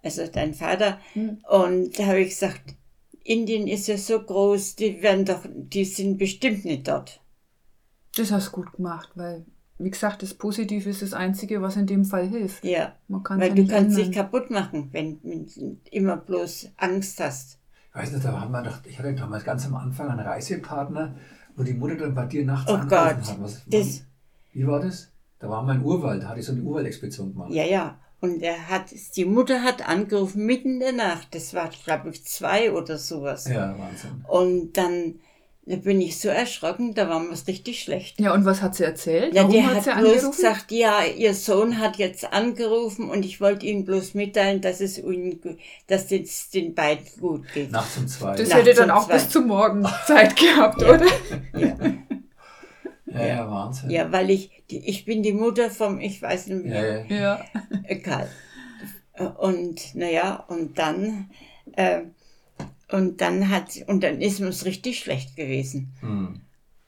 also 0.02 0.24
dein 0.26 0.54
Vater, 0.54 1.00
mhm. 1.14 1.38
und 1.50 1.98
da 1.98 2.06
habe 2.06 2.20
ich 2.20 2.30
gesagt, 2.30 2.76
Indien 3.24 3.66
ist 3.66 3.88
ja 3.88 3.98
so 3.98 4.20
groß, 4.20 4.76
die 4.76 5.02
werden 5.02 5.24
doch, 5.24 5.40
die 5.44 5.84
sind 5.84 6.16
bestimmt 6.16 6.64
nicht 6.64 6.87
dort. 6.87 7.20
Das 8.16 8.30
hast 8.30 8.48
du 8.48 8.52
gut 8.52 8.72
gemacht, 8.74 9.10
weil, 9.16 9.44
wie 9.78 9.90
gesagt, 9.90 10.22
das 10.22 10.34
Positive 10.34 10.88
ist 10.88 11.02
das 11.02 11.12
Einzige, 11.12 11.60
was 11.60 11.74
in 11.74 11.87
dem 11.87 12.04
Fall 12.04 12.28
hilft. 12.28 12.64
Ja, 12.64 12.94
weil 13.08 13.48
ja 13.48 13.54
du 13.54 13.66
kannst 13.66 13.96
ändern. 13.96 13.96
dich 13.96 14.12
kaputt 14.12 14.50
machen, 14.50 14.90
wenn 14.92 15.20
du 15.22 15.76
immer 15.90 16.18
bloß 16.18 16.70
Angst 16.76 17.18
hast. 17.18 17.58
Ich 17.88 18.00
weiß 18.00 18.12
nicht, 18.12 18.24
da 18.24 18.40
haben 18.40 18.52
wir 18.52 18.62
doch, 18.62 18.84
ich 18.84 18.96
hatte 18.96 19.12
damals 19.14 19.44
ganz 19.44 19.66
am 19.66 19.74
Anfang 19.74 20.08
einen 20.08 20.20
Reisepartner, 20.20 21.16
wo 21.56 21.64
die 21.64 21.74
Mutter 21.74 21.96
dann 21.96 22.14
bei 22.14 22.26
dir 22.26 22.44
nachts 22.44 22.70
oh 22.70 22.78
Gott, 22.78 22.92
hat. 22.92 23.40
Was, 23.40 23.64
das, 23.66 24.04
wie 24.52 24.66
war 24.68 24.78
das? 24.78 25.10
Da 25.44 25.50
war 25.50 25.62
mein 25.62 25.85
Urwald, 25.85 26.22
da 26.22 26.28
hatte 26.28 26.40
ich 26.40 26.46
so 26.46 26.52
eine 26.52 26.62
Urwaldexpedition 26.62 27.35
gemacht. 27.35 27.52
Ja, 27.52 27.64
ja. 27.64 27.98
Und 28.20 28.42
er 28.42 28.70
hat, 28.70 28.87
die 29.14 29.26
Mutter 29.26 29.62
hat 29.62 29.87
angerufen 29.87 30.46
mitten 30.46 30.74
in 30.74 30.80
der 30.80 30.92
Nacht. 30.92 31.35
Das 31.35 31.52
war, 31.52 31.68
glaube 31.85 32.09
ich, 32.09 32.24
zwei 32.24 32.72
oder 32.72 32.96
sowas. 32.96 33.46
Ja, 33.46 33.78
Wahnsinn. 33.78 34.24
Und 34.26 34.78
dann 34.78 35.16
da 35.66 35.76
bin 35.76 36.00
ich 36.02 36.18
so 36.18 36.28
erschrocken, 36.28 36.94
da 36.94 37.09
war 37.09 37.20
mir 37.20 37.35
richtig 37.46 37.83
schlecht. 37.83 38.20
Ja, 38.20 38.35
und 38.35 38.44
was 38.44 38.61
hat 38.61 38.74
sie 38.74 38.85
erzählt? 38.85 39.35
Ja, 39.35 39.42
Warum 39.42 39.52
die 39.54 39.62
hat, 39.62 39.76
hat 39.76 39.85
sie 39.85 39.90
bloß 39.90 40.12
angerufen? 40.12 40.30
gesagt, 40.30 40.72
ja, 40.72 41.04
ihr 41.04 41.35
Sohn 41.35 41.78
hat 41.78 41.96
jetzt 41.96 42.33
angerufen 42.33 43.09
und 43.09 43.24
ich 43.24 43.40
wollte 43.40 43.64
ihnen 43.64 43.87
bloß 43.87 44.12
mitteilen, 44.12 44.61
dass 44.61 44.80
es 44.80 44.98
ihnen, 44.98 45.59
dass 45.87 46.11
es 46.12 46.50
den 46.50 46.74
beiden 46.74 47.07
gut 47.18 47.44
geht. 47.54 47.70
Nachts 47.72 47.96
um 47.96 48.07
zwei. 48.09 48.37
Das 48.37 48.52
hätte 48.52 48.74
dann 48.74 48.90
auch 48.90 49.07
zwei. 49.07 49.14
bis 49.14 49.30
zum 49.30 49.46
Morgen 49.46 49.87
Zeit 50.07 50.37
gehabt, 50.37 50.83
ja. 50.83 50.88
oder? 50.88 51.07
Ja. 51.57 51.76
Ja, 53.14 53.27
ja, 53.27 53.50
Wahnsinn. 53.50 53.90
Ja, 53.90 54.12
weil 54.12 54.31
ich, 54.31 54.50
die, 54.70 54.79
ich 54.88 55.05
bin 55.05 55.22
die 55.22 55.33
Mutter 55.33 55.70
vom, 55.70 56.00
ich 56.00 56.20
weiß 56.20 56.48
nicht 56.48 56.64
mehr. 56.64 57.07
Ja, 57.09 57.16
ja. 57.16 57.44
Karl. 58.03 58.29
Und 59.38 59.94
naja, 59.94 60.44
und 60.48 60.77
dann 60.77 61.31
äh, 61.77 62.03
Und 62.90 63.20
dann 63.20 63.48
hat 63.48 63.70
und 63.87 64.03
dann 64.03 64.20
ist 64.20 64.40
uns 64.40 64.64
richtig 64.64 64.98
schlecht 64.98 65.37
gewesen. 65.37 65.94
Hm. 66.00 66.40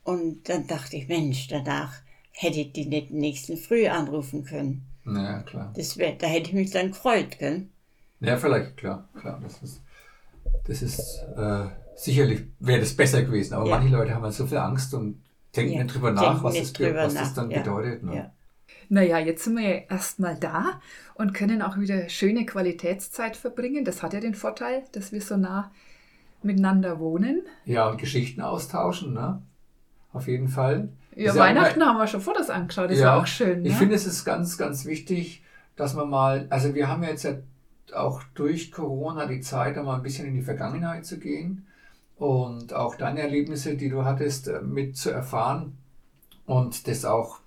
Und 0.05 0.49
dann 0.49 0.67
dachte 0.67 0.97
ich, 0.97 1.09
Mensch, 1.09 1.49
danach 1.49 1.95
hätte 2.33 2.61
ich 2.61 2.73
die 2.73 2.87
nicht 2.87 3.11
nächsten 3.11 3.57
Früh 3.57 3.87
anrufen 3.89 4.45
können. 4.45 4.87
Ja, 5.05 5.43
klar. 5.43 5.73
Das 5.77 5.97
wär, 5.97 6.13
da 6.13 6.27
hätte 6.27 6.51
ich 6.51 6.55
mich 6.55 6.71
dann 6.71 6.89
gefreut, 6.89 7.39
gell? 7.39 7.67
Ja, 8.21 8.37
vielleicht, 8.37 8.77
klar, 8.77 9.09
klar. 9.21 9.41
Das 9.43 9.63
ist, 9.63 9.83
das 10.67 10.83
ist 10.83 11.25
äh, 11.37 11.67
sicherlich 11.97 12.43
wäre 12.61 12.81
das 12.81 12.95
besser 12.95 13.23
gewesen. 13.23 13.55
Aber 13.55 13.69
Ja. 13.69 13.79
manche 13.79 13.95
Leute 13.95 14.15
haben 14.15 14.23
halt 14.23 14.35
so 14.35 14.47
viel 14.47 14.59
Angst 14.59 14.95
und 14.95 15.23
denken 15.57 15.73
Ja, 15.75 15.83
nicht 15.85 15.95
drüber 15.95 16.11
nach, 16.13 16.23
denken 16.23 16.43
was, 16.45 16.55
nicht 16.55 16.81
das, 16.81 16.95
was 16.95 17.15
das 17.15 17.25
nach, 17.29 17.35
dann 17.35 17.51
ja. 17.51 17.59
bedeutet. 17.59 18.03
Ne? 18.03 18.17
Ja. 18.17 18.33
Naja, 18.89 19.19
jetzt 19.19 19.45
sind 19.45 19.57
wir 19.57 19.69
ja 19.69 19.77
erstmal 19.91 20.37
da 20.37 20.81
und 21.15 21.35
können 21.35 21.63
auch 21.63 21.77
wieder 21.79 22.09
schöne 22.09 22.47
Qualitätszeit 22.47 23.37
verbringen. 23.37 23.85
Das 23.85 24.03
hat 24.03 24.13
ja 24.13 24.21
den 24.21 24.35
Vorteil, 24.35 24.85
dass 24.93 25.13
wir 25.13 25.21
so 25.21 25.37
nah 25.37 25.73
miteinander 26.43 27.01
wohnen. 27.01 27.43
Ja, 27.65 27.89
und 27.89 27.99
Geschichten 27.99 28.41
austauschen, 28.41 29.13
ne? 29.15 29.43
Auf 30.13 30.29
jeden 30.29 30.49
Fall. 30.49 30.89
Ja, 31.15 31.31
Ist 31.31 31.37
ja 31.37 31.43
Weihnachten 31.43 31.81
immer- 31.81 31.91
haben 31.91 31.99
wir 31.99 32.07
schon 32.07 32.21
Fotos 32.21 32.51
angeschaut, 32.51 32.91
das 32.91 32.99
Ja, 32.99 33.19
auch 33.19 33.27
schön. 33.27 33.65
Ich 33.65 33.73
ne? 33.73 33.79
finde, 33.79 33.95
es 33.97 34.07
ist 34.07 34.25
ganz, 34.25 34.57
ganz 34.57 34.85
wichtig, 34.85 35.43
dass 35.75 35.95
man 35.95 36.09
mal, 36.09 36.47
also 36.51 36.75
wir 36.75 36.89
haben 36.89 37.03
jetzt 37.03 37.25
ja 37.25 37.35
auch 37.95 38.23
durch 38.35 38.71
Corona 38.73 39.27
die 39.27 39.41
Zeit, 39.41 39.77
da 39.77 39.83
mal 39.83 39.97
ein 39.97 40.03
bisschen 40.03 40.27
in 40.27 40.35
die 40.35 40.43
Vergangenheit 40.43 41.05
zu 41.07 41.19
gehen 41.19 41.67
und 42.17 42.73
auch 42.73 42.97
deine 42.97 43.21
Erlebnisse, 43.21 43.77
die 43.77 43.89
du 43.89 44.05
hattest, 44.05 44.49
äh, 44.49 44.61
mit 44.61 44.97
zu 44.97 45.11
erfahren 45.11 45.77
und 46.47 46.89
das 46.89 47.05
auch 47.05 47.39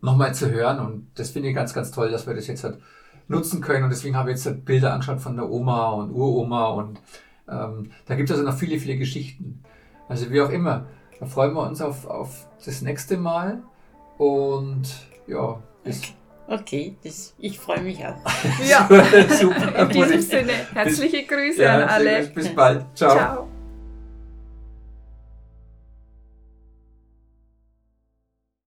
nochmal 0.00 0.34
zu 0.34 0.50
hören. 0.50 0.78
Und 0.78 1.10
das 1.14 1.30
finde 1.30 1.48
ich 1.48 1.54
ganz, 1.54 1.72
ganz 1.72 1.90
toll, 1.90 2.10
dass 2.10 2.26
wir 2.26 2.34
das 2.34 2.46
jetzt 2.46 2.64
halt 2.64 2.78
nutzen 3.28 3.60
können. 3.60 3.84
Und 3.84 3.90
deswegen 3.90 4.16
habe 4.16 4.30
ich 4.30 4.36
jetzt 4.36 4.46
halt 4.46 4.64
Bilder 4.64 4.92
angeschaut 4.92 5.20
von 5.20 5.36
der 5.36 5.48
Oma 5.48 5.92
und 5.92 6.10
Uroma 6.10 6.68
und 6.68 7.00
ähm, 7.48 7.90
da 8.06 8.14
gibt 8.14 8.30
es 8.30 8.36
also 8.36 8.48
noch 8.48 8.56
viele, 8.56 8.78
viele 8.78 8.96
Geschichten. 8.96 9.62
Also 10.08 10.30
wie 10.30 10.40
auch 10.40 10.50
immer, 10.50 10.86
da 11.20 11.26
freuen 11.26 11.54
wir 11.54 11.66
uns 11.66 11.80
auf, 11.80 12.06
auf 12.06 12.46
das 12.64 12.82
nächste 12.82 13.16
Mal 13.16 13.62
und 14.18 14.82
ja, 15.26 15.62
bis 15.82 16.02
Okay, 16.46 16.94
das, 17.02 17.34
ich 17.38 17.58
freue 17.58 17.80
mich 17.80 18.04
auch. 18.04 18.16
Ja, 18.68 18.86
super. 19.40 19.78
in 19.78 19.88
diesem 19.88 20.20
Sinne, 20.20 20.52
herzliche 20.74 21.24
Grüße 21.24 21.62
Ja, 21.62 21.76
an 21.76 21.88
alle. 21.88 22.26
Bis 22.26 22.54
bald. 22.54 22.84
Ciao. 22.94 23.16
Ciao. 23.16 23.53